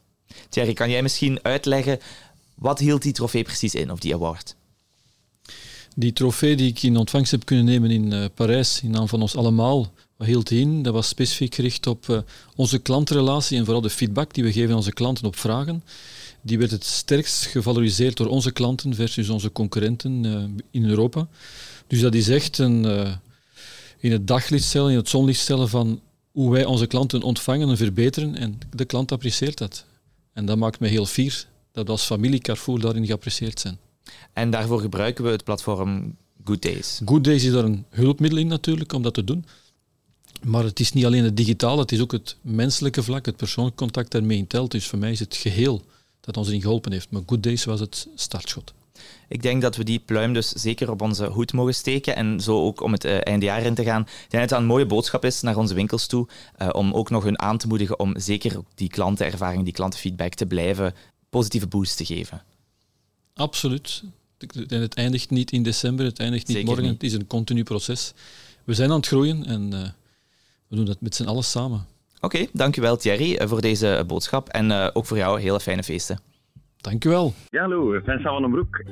Thierry, 0.50 0.74
kan 0.74 0.90
jij 0.90 1.02
misschien 1.02 1.40
uitleggen 1.42 2.00
wat 2.56 2.80
hield 2.80 3.02
die 3.02 3.14
trofee 3.14 3.44
precies 3.44 3.76
in, 3.76 3.92
of 3.92 4.00
die 4.00 4.14
award? 4.14 4.56
Die 5.96 6.14
trofee 6.14 6.56
die 6.56 6.70
ik 6.70 6.84
in 6.84 6.98
ontvangst 6.98 7.32
heb 7.32 7.46
kunnen 7.46 7.66
nemen 7.66 7.92
in 7.92 8.14
uh, 8.14 8.26
Parijs, 8.34 8.82
in 8.84 8.92
naam 8.92 9.08
van 9.08 9.22
ons 9.22 9.36
allemaal, 9.36 9.92
wat 10.16 10.28
hield 10.28 10.48
die 10.48 10.62
in? 10.62 10.82
Dat 10.82 10.94
was 10.94 11.08
specifiek 11.08 11.56
gericht 11.56 11.88
op 11.88 12.08
uh, 12.08 12.20
onze 12.56 12.80
klantrelatie 12.80 13.58
en 13.58 13.64
vooral 13.64 13.82
de 13.82 13.90
feedback 13.90 14.34
die 14.34 14.44
we 14.44 14.52
geven 14.52 14.70
aan 14.70 14.76
onze 14.76 14.94
klanten 14.94 15.26
op 15.26 15.36
vragen. 15.36 15.84
Die 16.42 16.58
werd 16.58 16.72
het 16.72 16.86
sterkst 16.86 17.46
gevaloriseerd 17.46 18.18
door 18.18 18.28
onze 18.28 18.52
klanten 18.52 18.96
versus 18.96 19.30
onze 19.30 19.52
concurrenten 19.52 20.24
uh, 20.24 20.44
in 20.72 20.86
Europa. 20.86 21.28
Dus 21.88 22.02
dat 22.02 22.14
is 22.14 22.28
echt 22.28 22.58
een, 22.58 22.86
in 24.00 24.12
het 24.12 24.28
daglicht 24.28 24.64
stellen, 24.64 24.92
in 24.92 24.98
het 24.98 25.10
zonlicht 25.10 25.40
stellen 25.40 25.70
van 25.70 26.02
hoe 26.32 26.52
wij 26.52 26.66
onze 26.66 26.88
klanten 26.88 27.22
ontvangen 27.22 27.70
en 27.70 27.78
verbeteren. 27.78 28.36
En 28.36 28.60
de 28.76 28.86
klant 28.86 29.12
apprecieert 29.12 29.58
dat. 29.58 29.86
En 30.34 30.46
dat 30.46 30.58
maakt 30.58 30.80
me 30.80 30.88
heel 30.88 31.06
fier 31.06 31.48
dat 31.72 31.86
we 31.86 31.92
als 31.92 32.04
familie 32.04 32.40
Carrefour 32.40 32.80
daarin 32.80 33.06
geapprecieerd 33.06 33.60
zijn. 33.60 33.78
En 34.34 34.50
daarvoor 34.50 34.82
gebruiken 34.82 35.24
we 35.24 35.30
het 35.30 35.44
platform 35.44 36.16
Good 36.44 36.62
Days. 36.62 37.02
Good 37.06 37.24
Days 37.24 37.44
is 37.44 37.52
daar 37.52 37.64
een 37.64 37.86
hulpmiddel 37.90 38.40
in 38.40 38.48
natuurlijk 38.48 38.94
om 38.94 39.02
dat 39.02 39.14
te 39.14 39.24
doen. 39.24 39.46
Maar 40.44 40.64
het 40.64 40.80
is 40.80 40.92
niet 40.92 41.06
alleen 41.06 41.24
het 41.24 41.38
digitale, 41.38 41.82
het 41.82 41.92
is 41.92 42.00
ook 42.00 42.12
het 42.12 42.36
menselijke 42.42 43.04
vlak, 43.04 43.26
het 43.26 43.36
persoonlijk 43.36 43.76
contact 43.76 44.12
daarmee 44.12 44.38
in 44.38 44.48
telt. 44.48 44.72
Dus 44.72 44.88
voor 44.88 45.00
mij 45.00 45.12
is 45.12 45.20
het 45.20 45.36
geheel 45.36 45.82
dat 46.34 46.38
ons 46.38 46.48
erin 46.48 46.62
geholpen 46.62 46.92
heeft. 46.92 47.12
Maar 47.12 47.22
Good 47.26 47.44
Days 47.44 47.66
was 47.66 47.80
het 47.80 48.08
startschot. 48.16 48.74
Ik 49.28 49.42
denk 49.42 49.62
dat 49.62 49.76
we 49.76 49.84
die 49.84 50.00
pluim 50.00 50.34
dus 50.34 50.50
zeker 50.50 50.92
op 50.92 51.02
onze 51.02 51.26
hoed 51.26 51.54
mogen 51.54 51.76
steken. 51.76 52.16
En 52.16 52.42
zo 52.42 52.66
ook 52.66 52.82
om 52.82 52.92
het 52.92 53.06
uh, 53.06 53.18
eindejaar 53.24 53.62
in 53.62 53.74
te 53.74 53.84
gaan. 53.84 54.02
Ik 54.02 54.08
denk 54.30 54.42
dat 54.42 54.50
het 54.50 54.60
een 54.60 54.66
mooie 54.66 54.86
boodschap 54.86 55.26
is 55.26 55.42
naar 55.42 55.58
onze 55.58 55.74
winkels 55.74 56.08
toe. 56.08 56.28
Uh, 56.62 56.70
om 56.72 56.94
ook 56.94 57.10
nog 57.10 57.24
hun 57.24 57.40
aan 57.40 57.58
te 57.58 57.68
moedigen 57.68 58.00
om 58.00 58.20
zeker 58.20 58.60
die 58.76 58.90
klantenervaring, 58.90 59.64
die 59.64 59.74
klantenfeedback 59.74 60.34
te 60.34 60.46
blijven 60.46 60.94
positieve 61.30 61.68
boost 61.68 61.98
te 61.98 62.06
geven. 62.06 62.44
Absoluut. 63.34 64.04
En 64.68 64.82
het 64.82 64.96
eindigt 64.96 65.30
niet 65.30 65.52
in 65.52 65.64
december, 65.64 66.06
het 66.06 66.20
eindigt 66.20 66.48
niet 66.48 66.58
Zeker 66.58 66.72
morgen. 66.72 66.92
niet. 66.92 67.02
Het 67.02 67.12
is 67.12 67.18
een 67.18 67.28
continu 67.28 67.64
proces. 67.64 68.14
We 68.64 68.74
zijn 68.74 68.90
aan 68.90 68.98
het 68.98 69.08
groeien 69.08 69.46
en 69.46 69.74
uh, 69.74 69.80
we 70.68 70.76
doen 70.76 70.86
dat 70.86 71.02
met 71.02 71.16
z'n 71.16 71.24
allen 71.24 71.44
samen. 71.44 71.88
Oké, 72.16 72.26
okay, 72.26 72.50
dankjewel 72.54 72.98
Thierry 72.98 73.48
voor 73.48 73.62
deze 73.62 74.04
boodschap 74.08 74.50
en 74.50 74.70
uh, 74.70 74.88
ook 74.94 75.06
voor 75.06 75.18
jou 75.18 75.42
hele 75.42 75.60
fijne 75.60 75.84
feesten. 75.84 76.20
Dankjewel. 76.82 77.34
Ja, 77.50 77.62
hallo, 77.62 77.92
Vincent 77.92 78.22
van 78.22 78.42
den 78.42 78.52
Broek. 78.52 78.84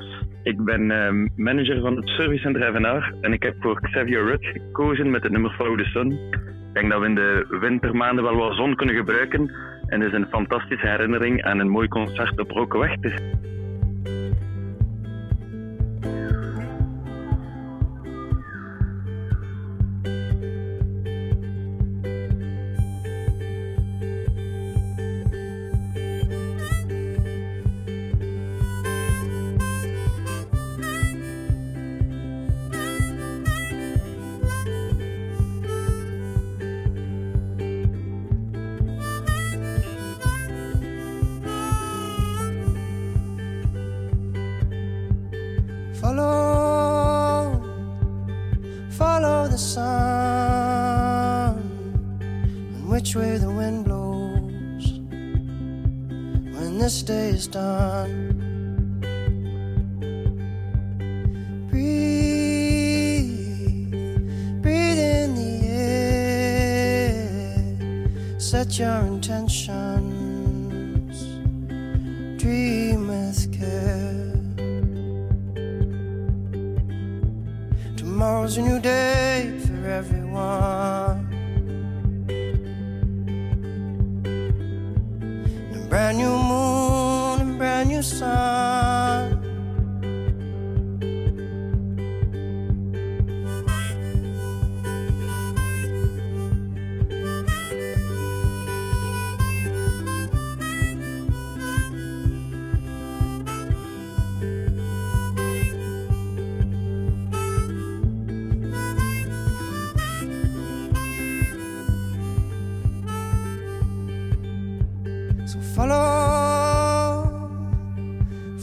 Ik 0.44 0.64
ben 0.64 0.82
uh, 0.90 1.30
manager 1.36 1.82
van 1.82 1.96
het 1.96 2.08
servicecentrum 2.08 2.68
Evenaar 2.68 3.14
en 3.22 3.34
ik 3.34 3.44
heb 3.44 3.56
voor 3.60 3.82
Xavier 3.82 4.24
Rudd 4.24 4.46
gekozen 4.46 5.10
met 5.10 5.24
het 5.24 5.32
nummer 5.32 5.52
Follow 5.52 5.78
the 5.78 5.86
Sun. 5.86 6.12
Ik 6.12 6.74
denk 6.74 6.92
dat 6.92 7.00
we 7.00 7.06
in 7.06 7.16
de 7.16 7.58
wintermaanden 7.60 8.24
wel 8.24 8.36
wat 8.36 8.56
zon 8.56 8.76
kunnen 8.76 8.96
gebruiken 8.96 9.52
en 9.86 10.02
het 10.02 10.14
is 10.14 10.20
een 10.20 10.28
fantastische 10.28 10.88
herinnering 10.88 11.44
aan 11.44 11.60
een 11.60 11.70
mooi 11.70 11.88
concert 11.88 12.40
op 12.40 12.52
Rokenweg. 12.52 12.96
Follow, 115.78 117.30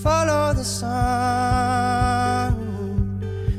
follow 0.03 0.53
the 0.53 0.65
sun, 0.65 0.91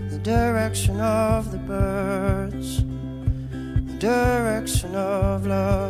the 0.10 0.18
direction 0.18 1.00
of 1.00 1.50
the 1.54 1.58
birds, 1.60 2.84
the 2.84 3.96
direction 3.98 4.94
of 4.94 5.48
love. 5.48 5.85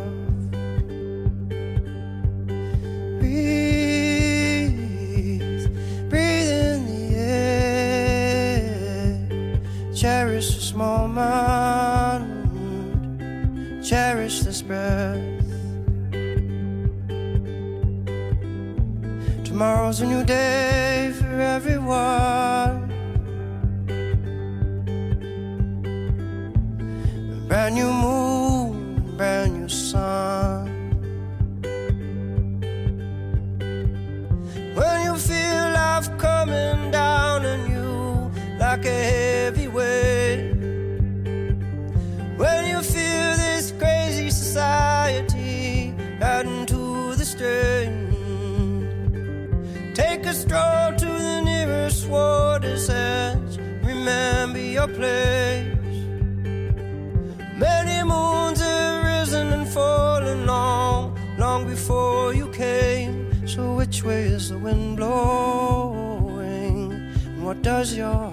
Does 67.65 67.97
your 67.97 68.24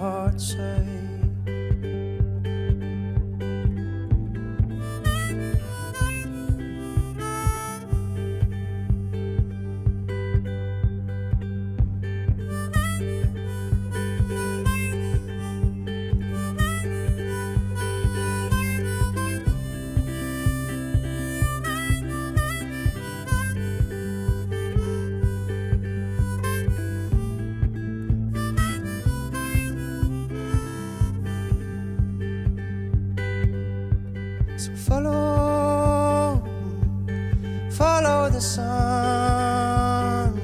sun 38.42 40.34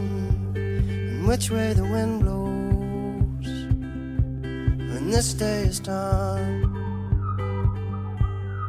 and 0.55 1.27
which 1.27 1.51
way 1.51 1.73
the 1.73 1.83
wind 1.83 2.21
blows 2.21 3.49
when 4.91 5.11
this 5.11 5.35
day 5.35 5.63
is 5.63 5.81
done. 5.81 6.63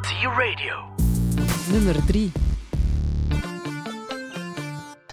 T-Radio. 0.04 0.90
Nummer 1.72 1.94
3. 1.94 2.32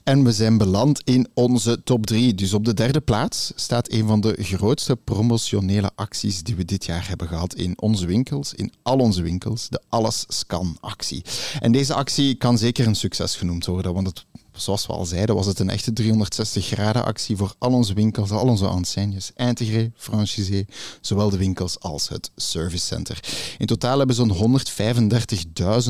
En 0.07 0.24
we 0.24 0.32
zijn 0.32 0.59
beland 0.59 1.00
in 1.04 1.28
onze 1.34 1.82
top 1.82 2.07
3. 2.07 2.34
Dus 2.34 2.54
op 2.54 2.64
de 2.64 2.74
derde 2.74 3.00
plaats 3.00 3.52
staat 3.54 3.92
een 3.92 4.07
van 4.07 4.20
de 4.20 4.36
grootste 4.38 4.96
promotionele 4.96 5.90
acties 5.94 6.42
die 6.42 6.57
we 6.57 6.64
dit 6.64 6.84
jaar 6.84 7.09
hebben 7.09 7.28
gehad 7.28 7.54
in 7.54 7.80
onze 7.80 8.07
winkels, 8.07 8.54
in 8.54 8.72
al 8.82 8.98
onze 8.98 9.22
winkels, 9.22 9.68
de 9.68 9.80
Alles 9.88 10.24
Scan 10.28 10.76
actie. 10.80 11.24
En 11.61 11.72
deze 11.72 11.94
actie 11.94 12.34
kan 12.34 12.59
zeker 12.59 12.86
een 12.86 12.94
succes 12.94 13.36
genoemd 13.36 13.66
worden, 13.66 13.94
want 13.94 14.07
het, 14.07 14.24
zoals 14.52 14.86
we 14.86 14.92
al 14.92 15.04
zeiden, 15.04 15.34
was 15.34 15.46
het 15.46 15.59
een 15.59 15.70
echte 15.70 15.92
360 15.92 16.66
graden 16.66 17.04
actie 17.04 17.36
voor 17.36 17.54
al 17.59 17.72
onze 17.72 17.94
winkels, 17.94 18.30
al 18.30 18.48
onze 18.48 18.68
enseignes, 18.68 19.30
intégré, 19.36 19.92
franchisé, 19.96 20.64
zowel 21.00 21.30
de 21.30 21.36
winkels 21.36 21.80
als 21.80 22.09
het 22.09 22.30
servicecenter. 22.36 23.20
In 23.59 23.66
totaal 23.66 23.98
hebben 23.98 24.16
zo'n 24.16 24.61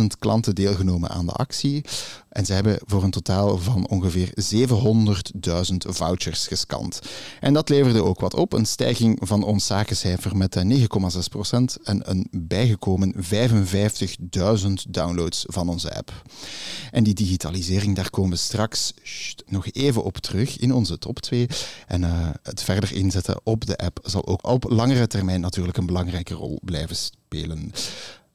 135.000 0.00 0.04
klanten 0.18 0.54
deelgenomen 0.54 1.10
aan 1.10 1.26
de 1.26 1.32
actie. 1.32 1.84
En 2.36 2.46
ze 2.46 2.52
hebben 2.52 2.78
voor 2.84 3.02
een 3.02 3.10
totaal 3.10 3.58
van 3.58 3.88
ongeveer 3.88 4.30
700.000 4.54 5.76
vouchers 5.76 6.46
gescand. 6.46 7.00
En 7.40 7.54
dat 7.54 7.68
leverde 7.68 8.02
ook 8.02 8.20
wat 8.20 8.34
op. 8.34 8.52
Een 8.52 8.66
stijging 8.66 9.18
van 9.22 9.42
ons 9.42 9.66
zakencijfer 9.66 10.36
met 10.36 10.56
eh, 10.56 10.64
9,6% 10.64 10.86
en 11.84 12.10
een 12.10 12.28
bijgekomen 12.30 13.14
55.000 13.14 13.20
downloads 14.88 15.44
van 15.48 15.68
onze 15.68 15.94
app. 15.94 16.22
En 16.90 17.04
die 17.04 17.14
digitalisering, 17.14 17.96
daar 17.96 18.10
komen 18.10 18.30
we 18.30 18.36
straks 18.36 18.94
nog 19.46 19.66
even 19.70 20.04
op 20.04 20.16
terug 20.16 20.58
in 20.58 20.72
onze 20.72 20.98
top 20.98 21.20
2. 21.20 21.46
En 21.86 22.04
eh, 22.04 22.28
het 22.42 22.62
verder 22.62 22.94
inzetten 22.94 23.40
op 23.42 23.66
de 23.66 23.76
app 23.76 23.98
zal 24.02 24.26
ook 24.26 24.46
op 24.46 24.64
langere 24.68 25.06
termijn 25.06 25.40
natuurlijk 25.40 25.76
een 25.76 25.86
belangrijke 25.86 26.34
rol 26.34 26.60
blijven 26.62 26.96
spelen. 26.96 27.72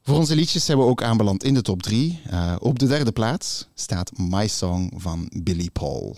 Voor 0.04 0.16
onze 0.16 0.34
liedjes 0.34 0.64
zijn 0.64 0.78
we 0.78 0.84
ook 0.84 1.02
aanbeland 1.02 1.44
in 1.44 1.54
de 1.54 1.62
top 1.62 1.82
3. 1.82 2.20
op 2.58 2.78
de 2.78 2.86
derde 2.86 3.12
plaats 3.12 3.68
staat 3.74 4.18
My 4.18 4.48
Song 4.48 4.92
van 4.96 5.30
Billy 5.42 5.70
Paul. 5.72 6.16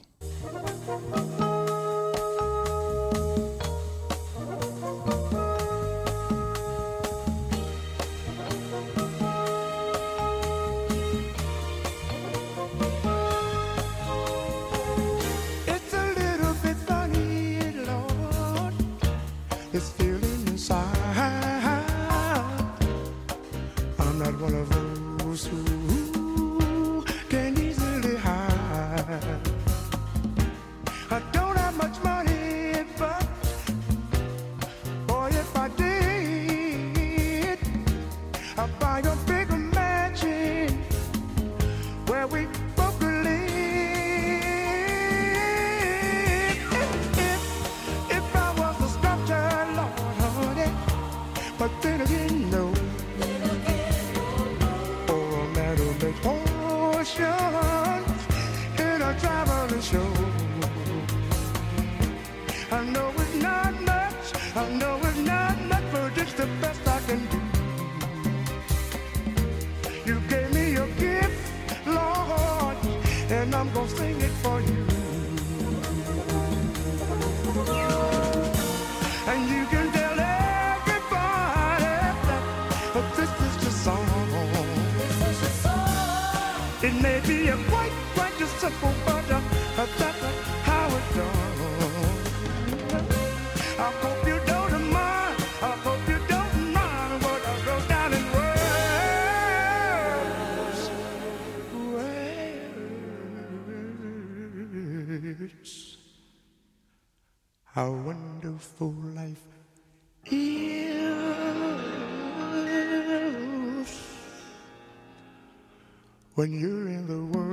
When 116.34 116.50
you're 116.52 116.88
in 116.88 117.06
the 117.06 117.38
world, 117.38 117.43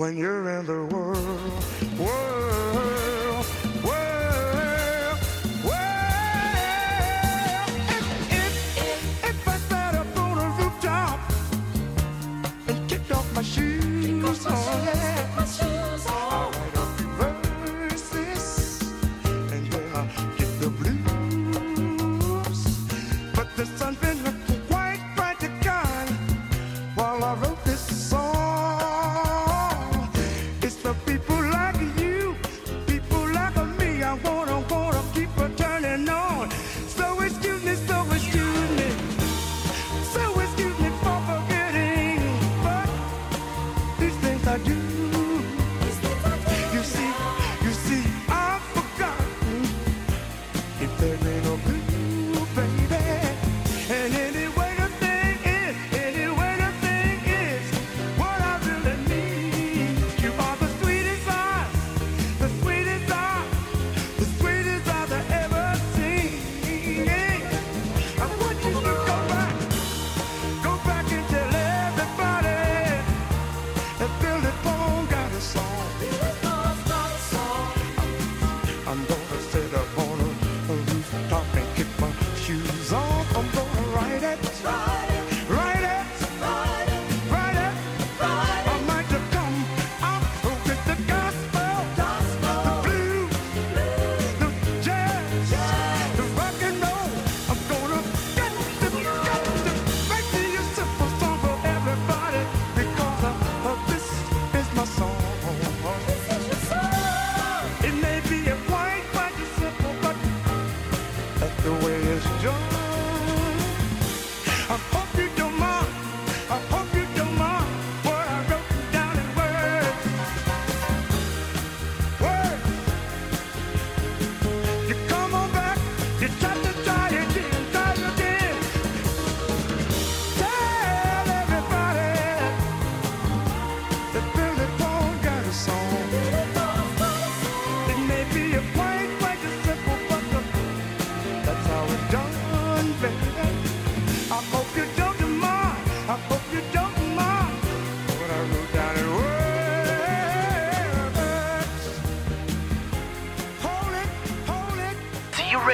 when 0.00 0.16
you're 0.16 0.48
in 0.48 0.64
the 0.64 0.82
world, 0.86 1.98
world, 1.98 2.69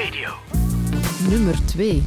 Radio. 0.05 0.31
Nummer 1.31 1.67
2. 1.67 2.03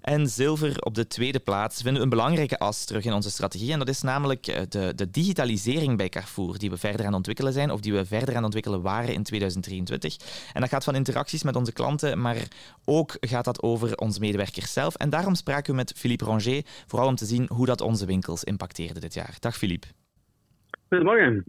En 0.00 0.26
zilver 0.26 0.80
op 0.80 0.94
de 0.94 1.06
tweede 1.06 1.38
plaats 1.38 1.76
vinden 1.76 1.94
we 1.94 2.02
een 2.02 2.08
belangrijke 2.08 2.58
as 2.58 2.84
terug 2.84 3.04
in 3.04 3.12
onze 3.12 3.30
strategie. 3.30 3.72
En 3.72 3.78
dat 3.78 3.88
is 3.88 4.02
namelijk 4.02 4.46
eh, 4.46 4.62
de, 4.68 4.92
de 4.94 5.10
digitalisering 5.10 5.96
bij 5.96 6.08
Carrefour, 6.08 6.58
die 6.58 6.70
we 6.70 6.76
verder 6.76 7.00
aan 7.00 7.06
het 7.06 7.14
ontwikkelen 7.14 7.52
zijn, 7.52 7.70
of 7.70 7.80
die 7.80 7.92
we 7.92 8.04
verder 8.04 8.28
aan 8.28 8.34
het 8.34 8.44
ontwikkelen 8.44 8.82
waren 8.82 9.14
in 9.14 9.22
2023. 9.22 10.16
En 10.52 10.60
dat 10.60 10.70
gaat 10.70 10.84
van 10.84 10.94
interacties 10.94 11.42
met 11.42 11.56
onze 11.56 11.72
klanten, 11.72 12.20
maar 12.20 12.36
ook 12.84 13.16
gaat 13.20 13.44
dat 13.44 13.62
over 13.62 13.96
onze 13.96 14.20
medewerkers 14.20 14.72
zelf. 14.72 14.94
En 14.94 15.10
daarom 15.10 15.34
spraken 15.34 15.70
we 15.70 15.76
met 15.76 15.92
Philippe 15.96 16.24
Ranger, 16.24 16.62
vooral 16.86 17.08
om 17.08 17.16
te 17.16 17.26
zien 17.26 17.48
hoe 17.52 17.66
dat 17.66 17.80
onze 17.80 18.06
winkels 18.06 18.44
impacteerde 18.44 19.00
dit 19.00 19.14
jaar. 19.14 19.36
Dag 19.40 19.56
Philippe. 19.56 19.86
Goedemorgen. 20.88 21.44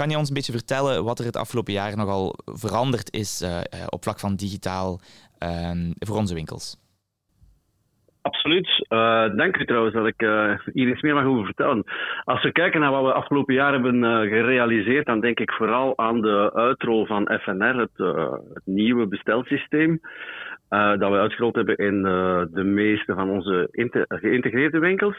Kan 0.00 0.10
je 0.10 0.16
ons 0.16 0.28
een 0.28 0.34
beetje 0.34 0.52
vertellen 0.52 1.04
wat 1.04 1.18
er 1.18 1.24
het 1.24 1.36
afgelopen 1.36 1.72
jaar 1.72 1.96
nogal 1.96 2.34
veranderd 2.44 3.12
is 3.12 3.40
eh, 3.42 3.58
eh, 3.58 3.64
op 3.88 4.02
vlak 4.02 4.18
van 4.20 4.36
digitaal 4.36 5.00
ehm, 5.38 5.90
voor 5.98 6.16
onze 6.16 6.34
winkels? 6.34 6.76
Absoluut. 8.22 8.86
Eh, 8.88 9.36
dank 9.36 9.56
u 9.56 9.64
trouwens 9.64 9.94
dat 9.94 10.06
ik 10.06 10.20
hier 10.72 10.88
iets 10.88 11.00
meer 11.00 11.14
mag 11.14 11.24
over 11.24 11.44
vertellen. 11.44 11.84
Als 12.24 12.42
we 12.42 12.52
kijken 12.52 12.80
naar 12.80 12.90
wat 12.90 13.04
we 13.04 13.12
afgelopen 13.12 13.54
jaar 13.54 13.72
hebben 13.72 14.02
gerealiseerd, 14.28 15.06
dan 15.06 15.20
denk 15.20 15.40
ik 15.40 15.52
vooral 15.52 15.98
aan 15.98 16.20
de 16.20 16.50
uitrol 16.54 17.06
van 17.06 17.30
FNR, 17.40 17.76
het, 17.76 17.96
het 18.54 18.66
nieuwe 18.66 19.06
bestelsysteem. 19.06 20.00
Eh, 20.68 20.98
dat 20.98 21.10
we 21.10 21.18
uitgerold 21.18 21.54
hebben 21.54 21.76
in 21.76 22.06
eh, 22.06 22.42
de 22.50 22.64
meeste 22.64 23.14
van 23.14 23.30
onze 23.30 23.68
geïntegreerde 24.08 24.78
winkels. 24.78 25.16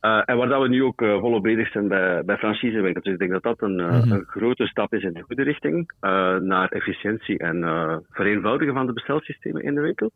Eh, 0.00 0.22
en 0.24 0.36
waar 0.36 0.48
dat 0.48 0.62
we 0.62 0.68
nu 0.68 0.82
ook 0.84 1.00
volop 1.04 1.42
bezig 1.42 1.70
zijn 1.70 1.88
bij, 1.88 2.24
bij 2.24 2.36
franchisewinkels. 2.36 3.04
Dus 3.04 3.12
ik 3.12 3.18
denk 3.18 3.30
dat 3.30 3.42
dat 3.42 3.62
een, 3.62 3.76
Mhm. 3.76 4.12
een 4.12 4.24
grote 4.26 4.66
stap 4.66 4.94
is 4.94 5.02
in 5.02 5.12
de 5.12 5.22
goede 5.22 5.42
richting. 5.42 5.94
naar 6.40 6.68
efficiëntie 6.68 7.38
en 7.38 8.04
vereenvoudigen 8.10 8.74
van 8.74 8.86
de 8.86 8.92
bestelsystemen 8.92 9.62
in 9.62 9.74
de 9.74 9.80
winkel. 9.80 10.10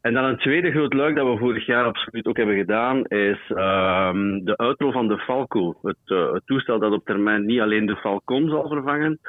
En 0.00 0.14
dan 0.14 0.24
een 0.24 0.38
tweede 0.38 0.70
groot 0.70 0.92
luik 0.92 1.16
dat 1.16 1.26
we 1.26 1.38
vorig 1.38 1.66
jaar 1.66 1.84
absoluut 1.84 2.26
ook 2.26 2.36
hebben 2.36 2.56
gedaan, 2.56 3.04
is 3.04 3.50
ehm, 3.54 4.44
de 4.44 4.56
uitrol 4.56 4.92
van 4.92 5.08
de 5.08 5.18
Falco. 5.18 5.74
Het, 5.82 5.96
het 6.32 6.42
toestel 6.46 6.78
dat 6.78 6.92
op 6.92 7.04
termijn 7.04 7.46
niet 7.46 7.60
alleen 7.60 7.86
de 7.86 7.96
Falcon 7.96 8.48
zal 8.48 8.68
vervangen, 8.68 9.20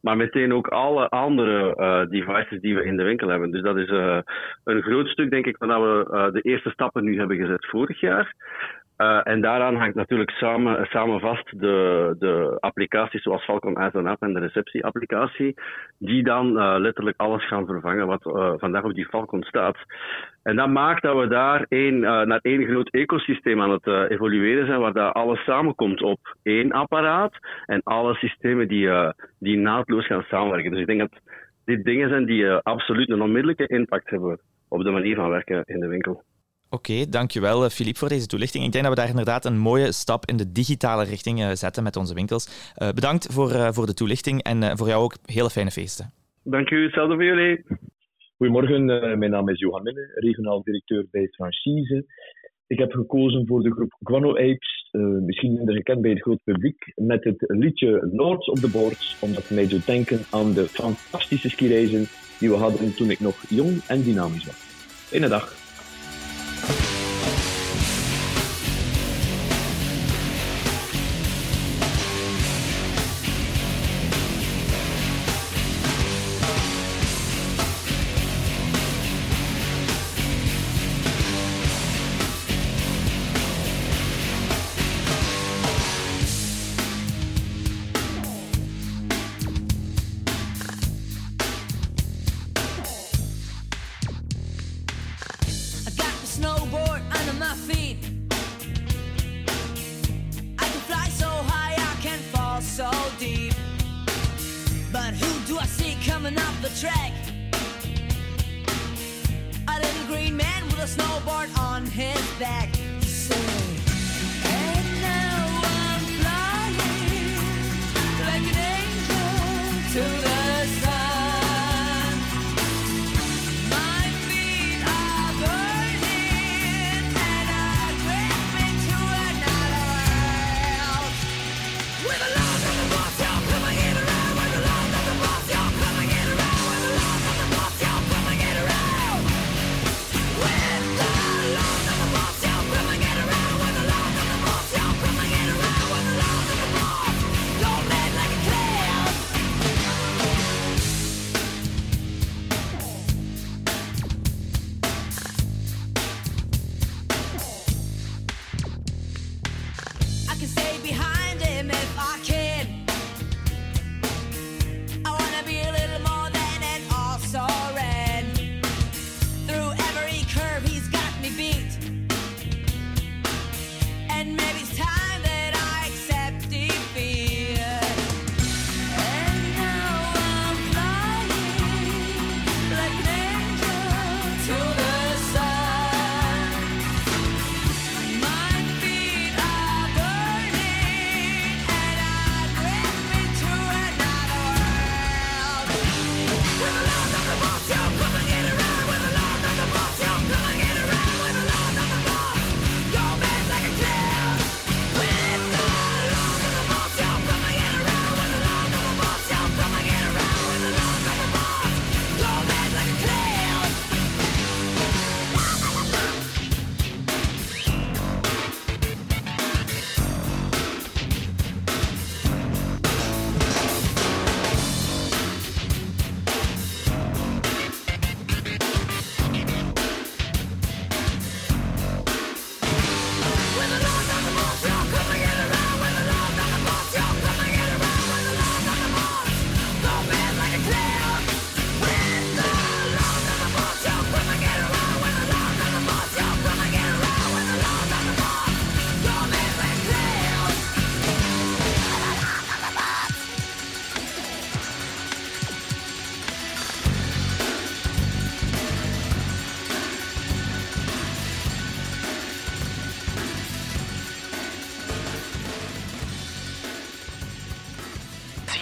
maar 0.00 0.16
meteen 0.16 0.54
ook 0.54 0.68
alle 0.68 1.08
andere 1.08 1.76
eh, 1.76 2.08
devices 2.08 2.60
die 2.60 2.74
we 2.74 2.84
in 2.84 2.96
de 2.96 3.02
winkel 3.02 3.28
hebben. 3.28 3.50
Dus 3.50 3.62
dat 3.62 3.76
is 3.76 3.88
eh, 3.88 4.18
een 4.64 4.82
groot 4.82 5.08
stuk, 5.08 5.30
denk 5.30 5.46
ik, 5.46 5.58
dat 5.58 5.68
we 5.68 6.08
eh, 6.12 6.32
de 6.32 6.40
eerste 6.40 6.70
stappen 6.70 7.04
nu 7.04 7.18
hebben 7.18 7.36
gezet 7.36 7.66
vorig 7.66 8.00
jaar. 8.00 8.34
Eh, 9.00 9.20
en 9.22 9.40
daaraan 9.40 9.76
hangt 9.76 9.94
natuurlijk 9.94 10.30
samen, 10.30 10.86
samen 10.86 11.20
vast 11.20 11.60
de, 11.60 12.16
de 12.18 12.56
applicaties 12.60 13.22
zoals 13.22 13.44
Falcon 13.44 13.76
Eyes 13.76 13.94
App 13.94 14.22
en 14.22 14.32
de 14.32 14.40
receptieapplicatie, 14.40 15.54
die 15.98 16.22
dan 16.22 16.58
eh, 16.58 16.74
letterlijk 16.78 17.20
alles 17.20 17.46
gaan 17.46 17.66
vervangen 17.66 18.06
wat 18.06 18.26
eh, 18.26 18.52
vandaag 18.56 18.84
op 18.84 18.94
die 18.94 19.06
Falcon 19.06 19.42
staat. 19.42 19.76
En 20.42 20.56
dat 20.56 20.68
maakt 20.68 21.02
dat 21.02 21.16
we 21.16 21.26
daar 21.26 21.66
naar 22.26 22.38
één 22.42 22.66
groot 22.66 22.88
ecosysteem 22.88 23.60
aan 23.60 23.70
het 23.70 23.86
evolueren 24.10 24.66
zijn, 24.66 24.80
waar 24.80 24.92
dat 24.92 25.14
alles 25.14 25.44
samenkomt 25.44 26.02
op 26.02 26.36
één 26.42 26.72
apparaat 26.72 27.32
en 27.66 27.80
alle 27.82 28.14
systemen 28.14 28.68
die, 28.68 28.88
die 29.38 29.56
naadloos 29.56 30.06
gaan 30.06 30.24
samenwerken. 30.28 30.70
Dus 30.70 30.80
ik 30.80 30.86
denk 30.86 31.00
dat 31.00 31.20
dit 31.64 31.84
dingen 31.84 32.08
zijn 32.08 32.24
die 32.24 32.50
absoluut 32.50 33.10
een 33.10 33.22
onmiddellijke 33.22 33.66
impact 33.66 34.10
hebben 34.10 34.40
op 34.68 34.82
de 34.82 34.90
manier 34.90 35.16
van 35.16 35.28
werken 35.28 35.62
in 35.64 35.80
de 35.80 35.88
winkel. 35.88 36.24
Oké, 36.70 37.08
dankjewel 37.08 37.64
eh, 37.64 37.70
Philippe 37.70 37.98
voor 37.98 38.08
deze 38.08 38.26
toelichting. 38.26 38.64
Ik 38.64 38.72
denk 38.72 38.84
dat 38.84 38.94
we 38.94 39.00
daar 39.00 39.08
inderdaad 39.08 39.44
een 39.44 39.58
mooie 39.58 39.92
stap 39.92 40.26
in 40.26 40.36
de 40.36 40.52
digitale 40.52 41.04
richting 41.04 41.40
eh, 41.40 41.50
zetten 41.52 41.82
met 41.82 41.96
onze 41.96 42.14
winkels. 42.14 42.72
Eh, 42.74 42.88
bedankt 42.92 43.32
voor, 43.32 43.50
eh, 43.50 43.68
voor 43.72 43.86
de 43.86 43.94
toelichting 43.94 44.42
en 44.42 44.62
eh, 44.62 44.76
voor 44.76 44.88
jou 44.88 45.02
ook 45.02 45.16
hele 45.24 45.50
fijne 45.50 45.70
feesten. 45.70 46.12
Dank 46.44 46.70
u, 46.70 46.82
hetzelfde 46.82 47.14
voor 47.14 47.24
jullie. 47.24 47.64
Goedemorgen, 48.36 48.90
eh, 48.90 49.16
mijn 49.16 49.30
naam 49.30 49.48
is 49.48 49.58
Johan 49.58 49.82
Minne, 49.82 50.10
regionaal 50.14 50.62
directeur 50.62 51.06
bij 51.10 51.28
Franchise. 51.30 52.04
Ik 52.66 52.78
heb 52.78 52.92
gekozen 52.92 53.46
voor 53.46 53.62
de 53.62 53.72
groep 53.72 53.96
Guano 54.00 54.30
Apes, 54.30 54.88
eh, 54.90 55.00
misschien 55.00 55.52
minder 55.52 55.74
gekend 55.74 56.00
bij 56.00 56.10
het 56.10 56.22
groot 56.22 56.40
publiek, 56.44 56.92
met 56.94 57.24
het 57.24 57.44
liedje 57.46 58.08
Lords 58.12 58.50
op 58.50 58.60
de 58.60 58.68
Board, 58.70 59.16
omdat 59.20 59.42
het 59.42 59.50
mij 59.50 59.68
doet 59.68 59.86
denken 59.86 60.20
aan 60.30 60.52
de 60.52 60.68
fantastische 60.68 61.50
skireizen 61.50 62.04
die 62.38 62.48
we 62.48 62.56
hadden 62.56 62.94
toen 62.94 63.10
ik 63.10 63.20
nog 63.20 63.36
jong 63.48 63.82
en 63.88 64.02
dynamisch 64.02 64.46
was. 64.46 64.56
Fijne 65.10 65.28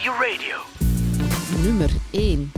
Radio. 0.04 0.56
Nummer 1.62 1.90
1. 2.10 2.52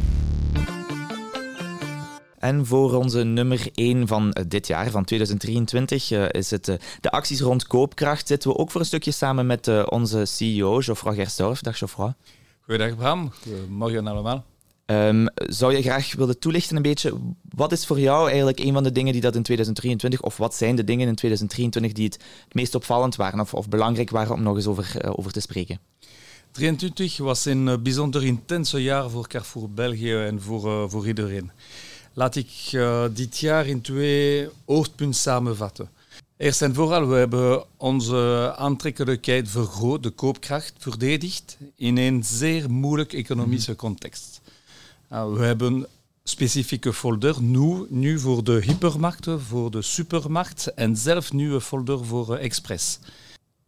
En 2.38 2.66
voor 2.66 2.94
onze 2.94 3.22
nummer 3.22 3.68
1 3.74 4.06
van 4.06 4.32
eh, 4.32 4.44
dit 4.48 4.66
jaar, 4.66 4.90
van 4.90 5.04
2023, 5.04 6.10
eh, 6.10 6.24
is 6.30 6.50
het 6.50 6.68
eh, 6.68 6.74
de 7.00 7.10
acties 7.10 7.40
rond 7.40 7.66
koopkracht. 7.66 8.26
Zitten 8.26 8.50
we 8.50 8.56
ook 8.56 8.70
voor 8.70 8.80
een 8.80 8.86
stukje 8.86 9.10
samen 9.10 9.46
met 9.46 9.68
eh, 9.68 9.86
onze 9.88 10.24
CEO, 10.24 10.80
Geoffroy 10.80 11.14
Gerstorff. 11.14 11.60
Dag 11.60 11.78
Geoffroy. 11.78 12.12
Goedendag 12.60 12.96
Bram, 12.96 13.32
goedemorgen 13.42 14.06
allemaal. 14.06 14.44
Ehm, 14.86 15.26
zou 15.34 15.76
je 15.76 15.82
graag 15.82 16.14
willen 16.14 16.38
toelichten 16.38 16.76
een 16.76 16.82
beetje, 16.82 17.12
wat 17.54 17.72
is 17.72 17.86
voor 17.86 18.00
jou 18.00 18.26
eigenlijk 18.28 18.58
een 18.58 18.72
van 18.72 18.82
de 18.82 18.92
dingen 18.92 19.12
die 19.12 19.22
dat 19.22 19.34
in 19.34 19.42
2023, 19.42 20.22
of 20.22 20.36
wat 20.36 20.54
zijn 20.54 20.76
de 20.76 20.84
dingen 20.84 21.08
in 21.08 21.14
2023 21.14 21.92
die 21.92 22.04
het, 22.04 22.14
het 22.44 22.54
meest 22.54 22.74
opvallend 22.74 23.16
waren 23.16 23.40
of, 23.40 23.54
of 23.54 23.68
belangrijk 23.68 24.10
waren 24.10 24.34
om 24.34 24.42
nog 24.42 24.56
eens 24.56 24.66
over, 24.66 25.16
over 25.16 25.32
te 25.32 25.40
spreken? 25.40 25.80
23 26.52 27.18
was 27.18 27.44
een 27.44 27.68
eh, 27.68 27.78
bijzonder 27.78 28.24
intense 28.24 28.82
jaar 28.82 29.10
voor 29.10 29.28
Carrefour 29.28 29.70
België 29.70 30.14
en 30.14 30.42
voor, 30.42 30.66
eh, 30.66 30.90
voor 30.90 31.06
iedereen. 31.06 31.50
Laat 32.12 32.36
ik 32.36 32.50
eh, 32.72 33.04
dit 33.12 33.38
jaar 33.38 33.66
in 33.66 33.80
twee 33.80 34.48
hoofdpunten 34.64 35.20
samenvatten. 35.20 35.88
Eerst 36.36 36.62
en 36.62 36.74
vooral, 36.74 37.08
we 37.08 37.14
hebben 37.14 37.64
onze 37.76 38.52
aantrekkelijkheid 38.56 39.48
vergroot, 39.48 40.02
de 40.02 40.10
koopkracht 40.10 40.72
verdedigd 40.78 41.56
in 41.76 41.96
een 41.96 42.24
zeer 42.24 42.70
moeilijk 42.70 43.12
economische 43.12 43.76
context. 43.76 44.40
Uh, 45.12 45.32
we 45.32 45.44
hebben 45.44 45.86
specifieke 46.24 46.92
folder 46.92 47.42
nu, 47.42 47.86
nu 47.88 48.18
voor 48.18 48.44
de 48.44 48.60
hypermarkten, 48.64 49.40
voor 49.40 49.70
de 49.70 49.82
supermarkt 49.82 50.74
en 50.74 50.96
zelf 50.96 51.32
nieuwe 51.32 51.60
folder 51.60 52.04
voor 52.04 52.36
Express. 52.36 52.98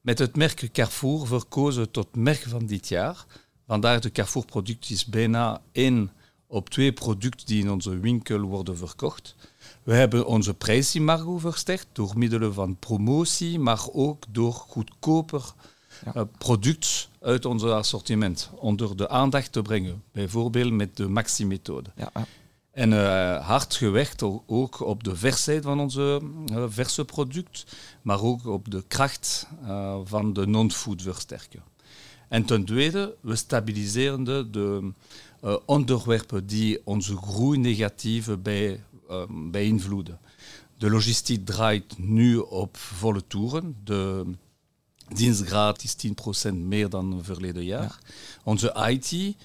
Met 0.03 0.19
het 0.19 0.37
merk 0.37 0.69
Carrefour 0.73 1.27
verkozen 1.27 1.91
tot 1.91 2.17
merk 2.17 2.45
van 2.49 2.67
dit 2.67 2.89
jaar. 2.89 3.27
Vandaar 3.67 4.01
de 4.01 4.13
Carrefour-product 4.13 4.91
is 4.91 5.05
bijna 5.05 5.63
één 5.73 6.11
op 6.47 6.71
twee 6.71 6.93
producten 6.93 7.47
die 7.47 7.63
in 7.63 7.71
onze 7.71 7.99
winkel 7.99 8.41
worden 8.41 8.77
verkocht. 8.77 9.35
We 9.83 9.95
hebben 9.95 10.27
onze 10.27 10.55
prijsimago 10.55 11.39
versterkt 11.39 11.87
door 11.93 12.19
middelen 12.19 12.55
van 12.55 12.77
promotie, 12.77 13.59
maar 13.59 13.83
ook 13.93 14.25
door 14.29 14.53
goedkoper 14.53 15.53
uh, 16.07 16.23
producten 16.39 17.09
uit 17.21 17.45
ons 17.45 17.63
assortiment 17.63 18.51
onder 18.55 18.97
de 18.97 19.09
aandacht 19.09 19.53
te 19.53 19.63
brengen. 19.63 20.03
Bijvoorbeeld 20.13 20.73
met 20.73 20.97
de 20.97 21.09
Maxi-methode. 21.09 21.91
Ja, 21.97 22.11
En 22.73 22.93
uh, 22.93 23.47
hard 23.47 23.75
gewerkt 23.75 24.23
ook 24.47 24.81
op 24.81 25.05
de 25.05 25.17
versheid 25.17 25.63
van 25.63 25.81
onze 25.81 26.21
uh, 26.53 26.65
verse 26.69 27.05
product, 27.05 27.65
maar 28.03 28.23
ook 28.23 28.47
op 28.47 28.71
de 28.71 28.85
kracht 28.89 29.47
uh, 29.63 29.99
van 30.05 30.33
de 30.33 30.47
non-food 30.47 31.03
versterken. 31.03 31.63
En 32.29 32.45
ten 32.45 32.65
tweede, 32.65 33.17
we 33.21 33.37
stabiliseren 33.37 34.25
de, 34.25 34.49
de 34.51 34.93
onderwerpen 35.65 36.47
die 36.47 36.81
onze 36.85 37.17
groei 37.17 37.59
negatieve 37.59 38.37
bij, 38.37 38.85
beïnvloeden. 39.29 40.21
De 40.79 40.91
logistiek 40.91 41.47
draait 41.47 41.99
nu 41.99 42.37
op 42.37 42.77
volle 42.77 43.27
toeren. 43.27 43.77
De 43.85 44.25
dienstgraad 45.09 45.83
is 45.83 45.97
10% 46.51 46.55
meer 46.55 46.89
dan 46.89 47.21
verleden 47.23 47.65
jaar. 47.65 48.01
Ja. 48.03 48.13
Onze 48.45 48.89
IT 48.89 49.37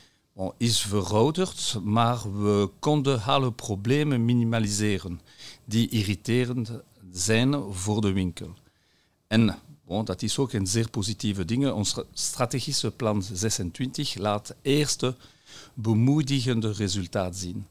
is 0.57 0.81
verouderd, 0.81 1.79
maar 1.83 2.41
we 2.41 2.69
konden 2.79 3.23
alle 3.23 3.51
problemen 3.51 4.25
minimaliseren 4.25 5.21
die 5.65 5.89
irriterend 5.89 6.71
zijn 7.11 7.73
voor 7.73 8.01
de 8.01 8.11
winkel. 8.11 8.53
En 9.27 9.59
bon, 9.85 10.05
dat 10.05 10.21
is 10.21 10.37
ook 10.37 10.53
een 10.53 10.67
zeer 10.67 10.89
positieve 10.89 11.45
ding. 11.45 11.71
Ons 11.71 11.95
strategische 12.13 12.91
plan 12.91 13.23
26 13.23 14.15
laat 14.15 14.55
eerste 14.61 15.15
bemoedigende 15.73 16.71
resultaat 16.71 17.35
zien. 17.35 17.65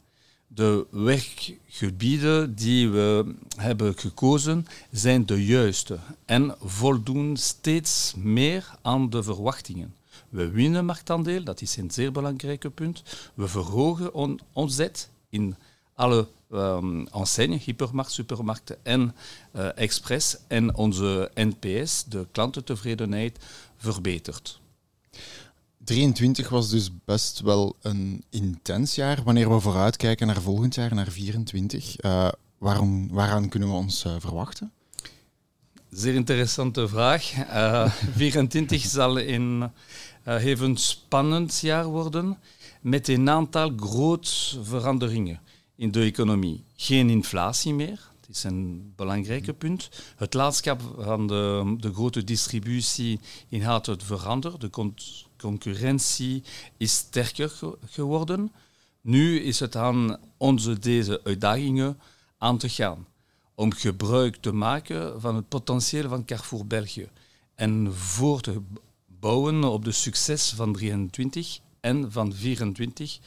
De 0.47 0.87
werkgebieden 0.91 2.55
die 2.55 2.89
we 2.89 3.35
hebben 3.57 3.99
gekozen 3.99 4.67
zijn 4.91 5.27
de 5.27 5.45
juiste 5.45 5.99
en 6.25 6.55
voldoen 6.61 7.37
steeds 7.37 8.15
meer 8.17 8.79
aan 8.83 9.11
de 9.11 9.23
verwachtingen. 9.23 9.95
We 10.37 10.51
winnen 10.51 10.85
marktaandeel, 10.85 11.45
dat 11.45 11.61
is 11.61 11.77
een 11.77 11.91
zeer 11.91 12.13
belangrijk 12.13 12.75
punt. 12.75 13.03
We 13.35 13.49
verhogen 13.49 14.15
on 14.15 14.41
omzet 14.53 15.09
in 15.29 15.57
alle 15.95 16.29
um, 16.53 17.07
enseignes, 17.07 17.65
hypermarkt, 17.65 18.11
supermarkten 18.11 18.77
en 18.83 19.15
uh, 19.57 19.69
express. 19.79 20.37
En 20.47 20.75
onze 20.75 21.31
NPS, 21.35 22.05
de 22.05 22.27
klantentevredenheid, 22.33 23.39
verbetert. 23.77 24.61
23 25.85 26.49
was 26.49 26.71
dus 26.71 26.91
best 27.05 27.41
wel 27.41 27.77
een 27.81 28.25
intens 28.31 28.95
jaar. 28.95 29.23
Wanneer 29.23 29.55
we 29.55 29.61
vooruitkijken 29.61 30.27
naar 30.27 30.41
volgend 30.41 30.75
jaar, 30.75 30.95
naar 30.95 31.11
24, 31.11 32.05
uh, 32.05 32.29
waarom, 32.59 33.09
waaraan 33.09 33.49
kunnen 33.49 33.69
we 33.69 33.75
ons 33.75 34.05
uh, 34.05 34.15
verwachten? 34.19 34.73
Zeer 35.91 36.15
interessante 36.15 36.89
vraag. 36.89 37.33
Uh, 37.37 37.91
24 38.15 38.83
zal 38.83 39.17
een 40.27 40.39
even 40.39 40.77
spannend 40.77 41.61
jaar 41.61 41.87
worden 41.87 42.39
met 42.81 43.09
een 43.09 43.31
aantal 43.31 43.73
grote 43.77 44.63
veranderingen 44.63 45.41
in 45.77 45.91
de 45.91 46.01
economie. 46.01 46.65
Geen 46.77 47.11
inflatie 47.11 47.75
meer, 47.75 48.11
dat 48.21 48.37
is 48.37 48.45
een 48.45 48.93
belangrijk 48.97 49.59
punt. 49.59 49.89
Het 50.17 50.35
landschap 50.35 50.81
van 50.99 51.27
de, 51.27 51.75
de 51.79 51.93
grote 51.93 52.25
distributie 52.25 53.21
inhoudt 53.49 53.87
het 53.87 54.03
veranderd. 54.03 54.61
De 54.61 54.71
con 54.71 54.95
concurrentie 55.37 56.43
is 56.77 56.95
sterker 56.95 57.49
ge 57.49 57.79
geworden. 57.85 58.53
Nu 59.01 59.41
is 59.41 59.61
het 59.61 59.77
aan 59.77 60.19
onze 60.37 60.79
deze 60.79 61.21
uitdagingen 61.25 62.01
aan 62.39 62.59
te 62.59 62.69
gaan. 62.69 63.07
Om 63.55 63.73
gebruik 63.73 64.37
te 64.37 64.53
maken 64.53 65.21
van 65.21 65.37
het 65.37 65.49
potentieel 65.49 66.09
van 66.09 66.25
Carrefour 66.25 66.67
België. 66.67 67.09
En 67.55 67.95
voor 67.95 68.41
te 68.41 68.63
bouwen 69.27 69.65
op 69.65 69.85
de 69.85 69.93
succes 69.93 70.53
van 70.57 70.73
23 70.73 71.59
en 71.81 72.13
van 72.13 72.33
24 72.33 73.19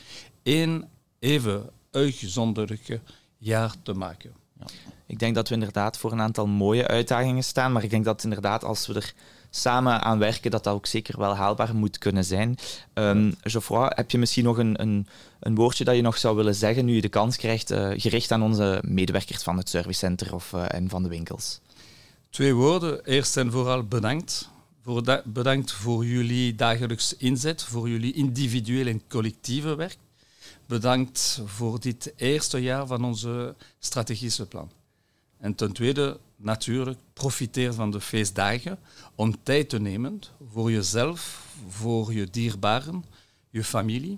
één 0.44 0.90
even 1.20 1.70
uitgezonderlijke 1.92 3.00
jaar 3.38 3.74
te 3.84 3.94
maken. 3.94 4.32
Ja. 4.60 4.66
Ik 5.06 5.20
denk 5.20 5.36
dat 5.36 5.48
we 5.48 5.54
inderdaad 5.54 5.98
voor 5.98 6.12
een 6.12 6.22
aantal 6.22 6.48
mooie 6.48 6.88
uitdagingen 6.88 7.44
staan, 7.44 7.72
maar 7.72 7.84
ik 7.84 7.90
denk 7.90 8.06
dat 8.06 8.24
inderdaad 8.24 8.64
als 8.64 8.88
we 8.88 8.94
er 8.94 9.14
samen 9.50 10.02
aan 10.02 10.20
werken, 10.20 10.52
dat 10.52 10.64
dat 10.64 10.74
ook 10.74 10.86
zeker 10.86 11.20
wel 11.20 11.36
haalbaar 11.36 11.76
moet 11.76 11.98
kunnen 11.98 12.26
zijn. 12.26 12.58
Um, 12.94 13.36
Geoffroy, 13.42 13.92
heb 13.96 14.12
je 14.12 14.18
misschien 14.18 14.44
nog 14.44 14.58
een, 14.58 14.82
een, 14.82 15.08
een, 15.40 15.56
woordje 15.56 15.84
dat 15.84 15.96
je 15.96 16.02
nog 16.02 16.18
zou 16.18 16.36
willen 16.36 16.56
zeggen 16.56 16.86
nu 16.86 16.96
je 16.96 17.02
de 17.02 17.10
kans 17.10 17.38
krijgt, 17.38 17.72
uh, 17.72 17.90
gericht 17.96 18.32
aan 18.32 18.44
onze 18.44 18.84
medewerkers 18.86 19.44
van 19.44 19.58
het 19.58 19.70
servicecenter 19.70 20.34
of, 20.34 20.52
uh, 20.52 20.66
en 20.68 20.90
van 20.90 21.04
de 21.04 21.10
winkels? 21.10 21.60
Twee 22.30 22.54
woorden. 22.54 23.06
Eerst 23.06 23.38
en 23.38 23.52
vooral 23.52 23.84
bedankt. 23.84 24.50
Bedankt 25.26 25.72
voor 25.72 26.06
jullie 26.06 26.56
dagelijks 26.56 27.18
inzet, 27.18 27.64
voor 27.64 27.90
jullie 27.90 28.14
individuele 28.14 28.90
en 28.90 29.02
collectieve 29.08 29.76
werk. 29.76 29.98
Bedankt 30.66 31.42
voor 31.46 31.80
dit 31.80 32.14
eerste 32.16 32.58
jaar 32.58 32.88
van 32.88 33.04
onze 33.04 33.56
strategische 33.80 34.46
plan. 34.46 34.72
En 35.38 35.56
ten 35.56 35.72
tweede, 35.72 36.20
natuurlijk, 36.36 37.00
profiteer 37.14 37.74
van 37.74 37.92
de 37.92 38.02
feestdagen 38.02 38.80
om 39.16 39.44
tijd 39.44 39.70
te 39.70 39.80
nemen 39.80 40.22
voor 40.52 40.72
jezelf, 40.72 41.46
voor 41.68 42.14
je 42.14 42.30
dierbaren, 42.30 43.06
je 43.50 43.64
familie. 43.64 44.18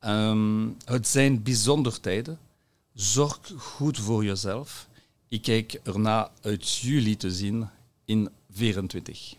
Um, 0.00 0.76
het 0.84 1.08
zijn 1.08 1.42
bijzondere 1.42 2.00
tijden. 2.00 2.38
Zorg 2.94 3.38
goed 3.56 3.98
voor 3.98 4.24
jezelf. 4.24 4.88
Ik 5.28 5.42
kijk 5.42 5.80
erna 5.82 6.30
uit 6.40 6.76
jullie 6.76 7.16
te 7.16 7.30
zien 7.30 7.68
in 8.04 8.28
24. 8.50 9.36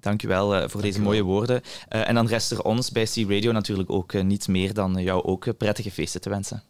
Dankjewel 0.00 0.56
uh, 0.56 0.68
voor 0.68 0.70
Dank 0.70 0.82
deze 0.82 1.00
mooie 1.00 1.22
woorden. 1.22 1.62
Uh, 1.88 2.08
en 2.08 2.14
dan 2.14 2.26
rest 2.26 2.50
er 2.50 2.62
ons 2.62 2.90
bij 2.90 3.04
C-Radio 3.04 3.52
natuurlijk 3.52 3.90
ook 3.90 4.12
uh, 4.12 4.22
niets 4.22 4.46
meer 4.46 4.74
dan 4.74 5.02
jou 5.02 5.24
ook 5.24 5.56
prettige 5.58 5.90
feesten 5.90 6.20
te 6.20 6.28
wensen. 6.28 6.62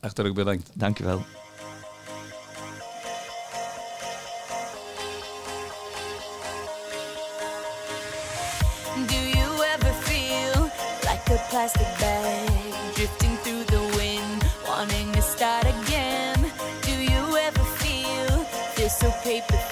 Hartelijk 0.00 0.34
bedankt. 0.34 0.70
Dankjewel. 0.74 1.22
Do 9.06 9.14
you 9.14 9.64
ever 9.74 9.92
feel 10.00 10.62
like 11.00 11.30
a 11.30 11.46
plastic 11.48 11.86
bag 11.98 12.92
drifting 12.94 13.38
through 13.42 13.64
the 13.64 13.96
wind, 13.96 14.42
wanting 14.66 15.12
to 15.12 15.20
start 15.20 15.64
again? 15.64 16.40
Do 16.80 17.12
you 17.12 17.38
ever 17.38 17.64
feel 17.64 18.44
feel 18.74 18.88
so 18.88 19.08
paper 19.22 19.71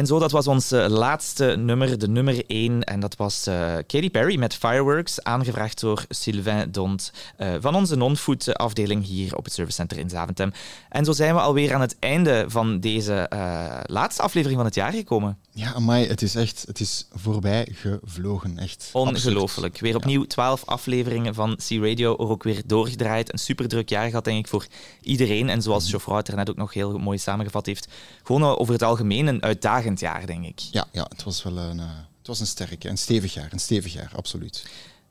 En 0.00 0.06
zo, 0.06 0.18
dat 0.18 0.30
was 0.30 0.46
ons 0.46 0.72
eh, 0.72 0.86
laatste 0.88 1.44
nummer, 1.44 1.98
de 1.98 2.08
nummer 2.08 2.44
1. 2.46 2.84
En 2.84 3.00
dat 3.00 3.16
was 3.16 3.46
eh, 3.46 3.72
Katy 3.74 4.10
Perry 4.10 4.38
met 4.38 4.54
Fireworks, 4.54 5.22
aangevraagd 5.22 5.80
door 5.80 6.04
Sylvain 6.08 6.72
Dont 6.72 7.12
eh, 7.36 7.48
van 7.60 7.74
onze 7.74 7.96
non-food 7.96 8.54
afdeling 8.54 9.04
hier 9.04 9.36
op 9.36 9.44
het 9.44 9.52
servicecenter 9.52 9.98
in 9.98 10.10
Zaventem. 10.10 10.52
En 10.88 11.04
zo 11.04 11.12
zijn 11.12 11.34
we 11.34 11.40
alweer 11.40 11.74
aan 11.74 11.80
het 11.80 11.96
einde 11.98 12.44
van 12.48 12.80
deze 12.80 13.26
laatste 13.86 14.22
aflevering 14.22 14.58
van 14.58 14.66
het 14.66 14.74
jaar 14.74 14.92
gekomen. 14.92 15.38
Ja, 15.52 15.72
amai, 15.74 16.06
het 16.06 16.22
is 16.22 16.34
echt 16.34 16.64
het 16.66 16.80
is 16.80 17.06
voorbij 17.12 17.68
gevlogen. 17.72 18.58
Echt 18.58 18.88
Ongelooflijk. 18.92 19.78
Weer 19.78 19.96
opnieuw 19.96 20.24
12 20.24 20.64
afleveringen 20.64 21.34
van 21.34 21.56
C-Radio, 21.56 22.12
er 22.12 22.28
ook 22.28 22.42
weer 22.42 22.62
doorgedraaid. 22.66 23.32
Een 23.32 23.38
super 23.38 23.68
druk 23.68 23.88
jaar 23.88 24.08
gehad, 24.08 24.24
denk 24.24 24.38
ik, 24.38 24.48
voor 24.48 24.66
iedereen. 25.00 25.48
En 25.48 25.62
zoals 25.62 25.90
Geoffroy 25.90 26.16
het 26.16 26.28
er 26.28 26.36
net 26.36 26.50
ook 26.50 26.56
nog 26.56 26.74
heel 26.74 26.98
mooi 26.98 27.18
samengevat 27.18 27.66
heeft, 27.66 27.88
gewoon 28.22 28.42
over 28.42 28.72
het 28.72 28.82
algemeen 28.82 29.26
een 29.26 29.42
uitdagend 29.42 30.00
jaar, 30.00 30.26
denk 30.26 30.44
ik. 30.44 30.58
Ja, 30.58 30.86
ja 30.92 31.06
het 31.08 31.22
was 31.22 31.42
wel 31.42 31.58
een, 31.58 31.80
eh, 31.80 31.86
het 32.18 32.26
was 32.26 32.40
een 32.40 32.46
sterk, 32.46 32.84
een 32.84 32.98
stevig 32.98 33.34
jaar. 33.34 33.48
Een 33.52 33.60
stevig 33.60 33.92
jaar, 33.92 34.12
absoluut. 34.16 34.64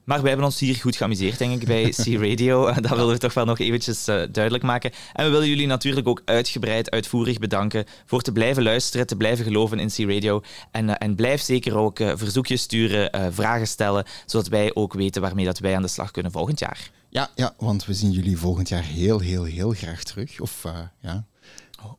Maar 0.09 0.19
wij 0.19 0.29
hebben 0.29 0.47
ons 0.47 0.59
hier 0.59 0.75
goed 0.75 0.95
geamuseerd, 0.95 1.37
denk 1.37 1.61
ik, 1.61 1.67
bij 1.67 1.89
C-Radio. 2.03 2.65
Dat 2.81 2.89
willen 2.89 3.07
we 3.07 3.17
toch 3.17 3.33
wel 3.33 3.45
nog 3.45 3.59
eventjes 3.59 4.07
eh, 4.07 4.21
duidelijk 4.31 4.63
maken. 4.63 4.91
En 5.13 5.25
we 5.25 5.31
willen 5.31 5.47
jullie 5.47 5.67
natuurlijk 5.67 6.07
ook 6.07 6.21
uitgebreid, 6.25 6.91
uitvoerig 6.91 7.39
bedanken 7.39 7.85
voor 8.05 8.21
te 8.21 8.31
blijven 8.31 8.63
luisteren, 8.63 9.07
te 9.07 9.15
blijven 9.15 9.45
geloven 9.45 9.79
in 9.79 9.87
C-Radio. 9.87 10.41
En, 10.71 10.89
eh, 10.89 10.95
en 11.07 11.15
blijf 11.15 11.41
zeker 11.41 11.77
ook 11.77 11.99
eh, 11.99 12.11
verzoekjes 12.15 12.61
sturen, 12.61 13.33
vragen 13.33 13.67
stellen, 13.67 14.05
zodat 14.25 14.47
wij 14.47 14.75
ook 14.75 14.93
weten 14.93 15.21
waarmee 15.21 15.45
dat 15.45 15.59
wij 15.59 15.75
aan 15.75 15.81
de 15.81 15.87
slag 15.87 16.11
kunnen 16.11 16.31
volgend 16.31 16.59
jaar. 16.59 16.91
Ja, 17.09 17.29
ja, 17.35 17.53
want 17.57 17.85
we 17.85 17.93
zien 17.93 18.11
jullie 18.11 18.37
volgend 18.37 18.69
jaar 18.69 18.83
heel, 18.83 19.19
heel, 19.19 19.43
heel 19.43 19.71
graag 19.71 20.03
terug. 20.03 20.39
Of 20.39 20.63
ja. 21.01 21.25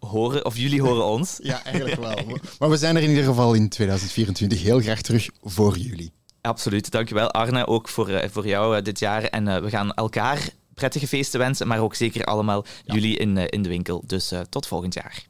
Horen, 0.01 0.45
of 0.45 0.57
jullie 0.57 0.83
horen 0.83 1.05
ons. 1.05 1.39
Ja, 1.43 1.65
eigenlijk 1.65 2.01
wel. 2.01 2.39
Maar 2.59 2.71
we 2.71 2.77
zijn 2.77 2.97
er 2.97 3.03
in 3.03 3.09
ieder 3.09 3.25
geval 3.25 3.55
in 3.55 3.69
2024 3.69 4.63
heel 4.63 4.81
graag 4.81 5.01
terug 5.01 5.29
voor 5.43 5.79
jullie. 5.79 6.13
Absoluut, 6.43 6.91
dankjewel 6.91 7.31
Arne, 7.31 7.67
ook 7.67 7.89
voor, 7.89 8.09
eh, 8.09 8.29
voor 8.31 8.47
jou 8.47 8.77
eh, 8.77 8.83
dit 8.83 8.99
jaar. 8.99 9.25
En 9.25 9.49
eh, 9.49 9.63
we 9.63 9.71
gaan 9.71 9.93
elkaar 9.93 10.51
prettige 10.81 11.09
feesten 11.09 11.41
wensen, 11.41 11.67
maar 11.67 11.79
ook 11.81 11.95
zeker 11.95 12.25
allemaal 12.25 12.65
jullie 12.85 13.17
in, 13.17 13.37
eh, 13.37 13.45
in 13.49 13.63
de 13.63 13.69
winkel. 13.69 14.03
Dus 14.07 14.33
eh, 14.33 14.41
tot 14.41 14.67
volgend 14.67 14.95
jaar. 14.95 15.25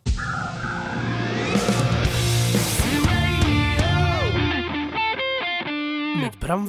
Met 6.20 6.38
Bram. 6.38 6.68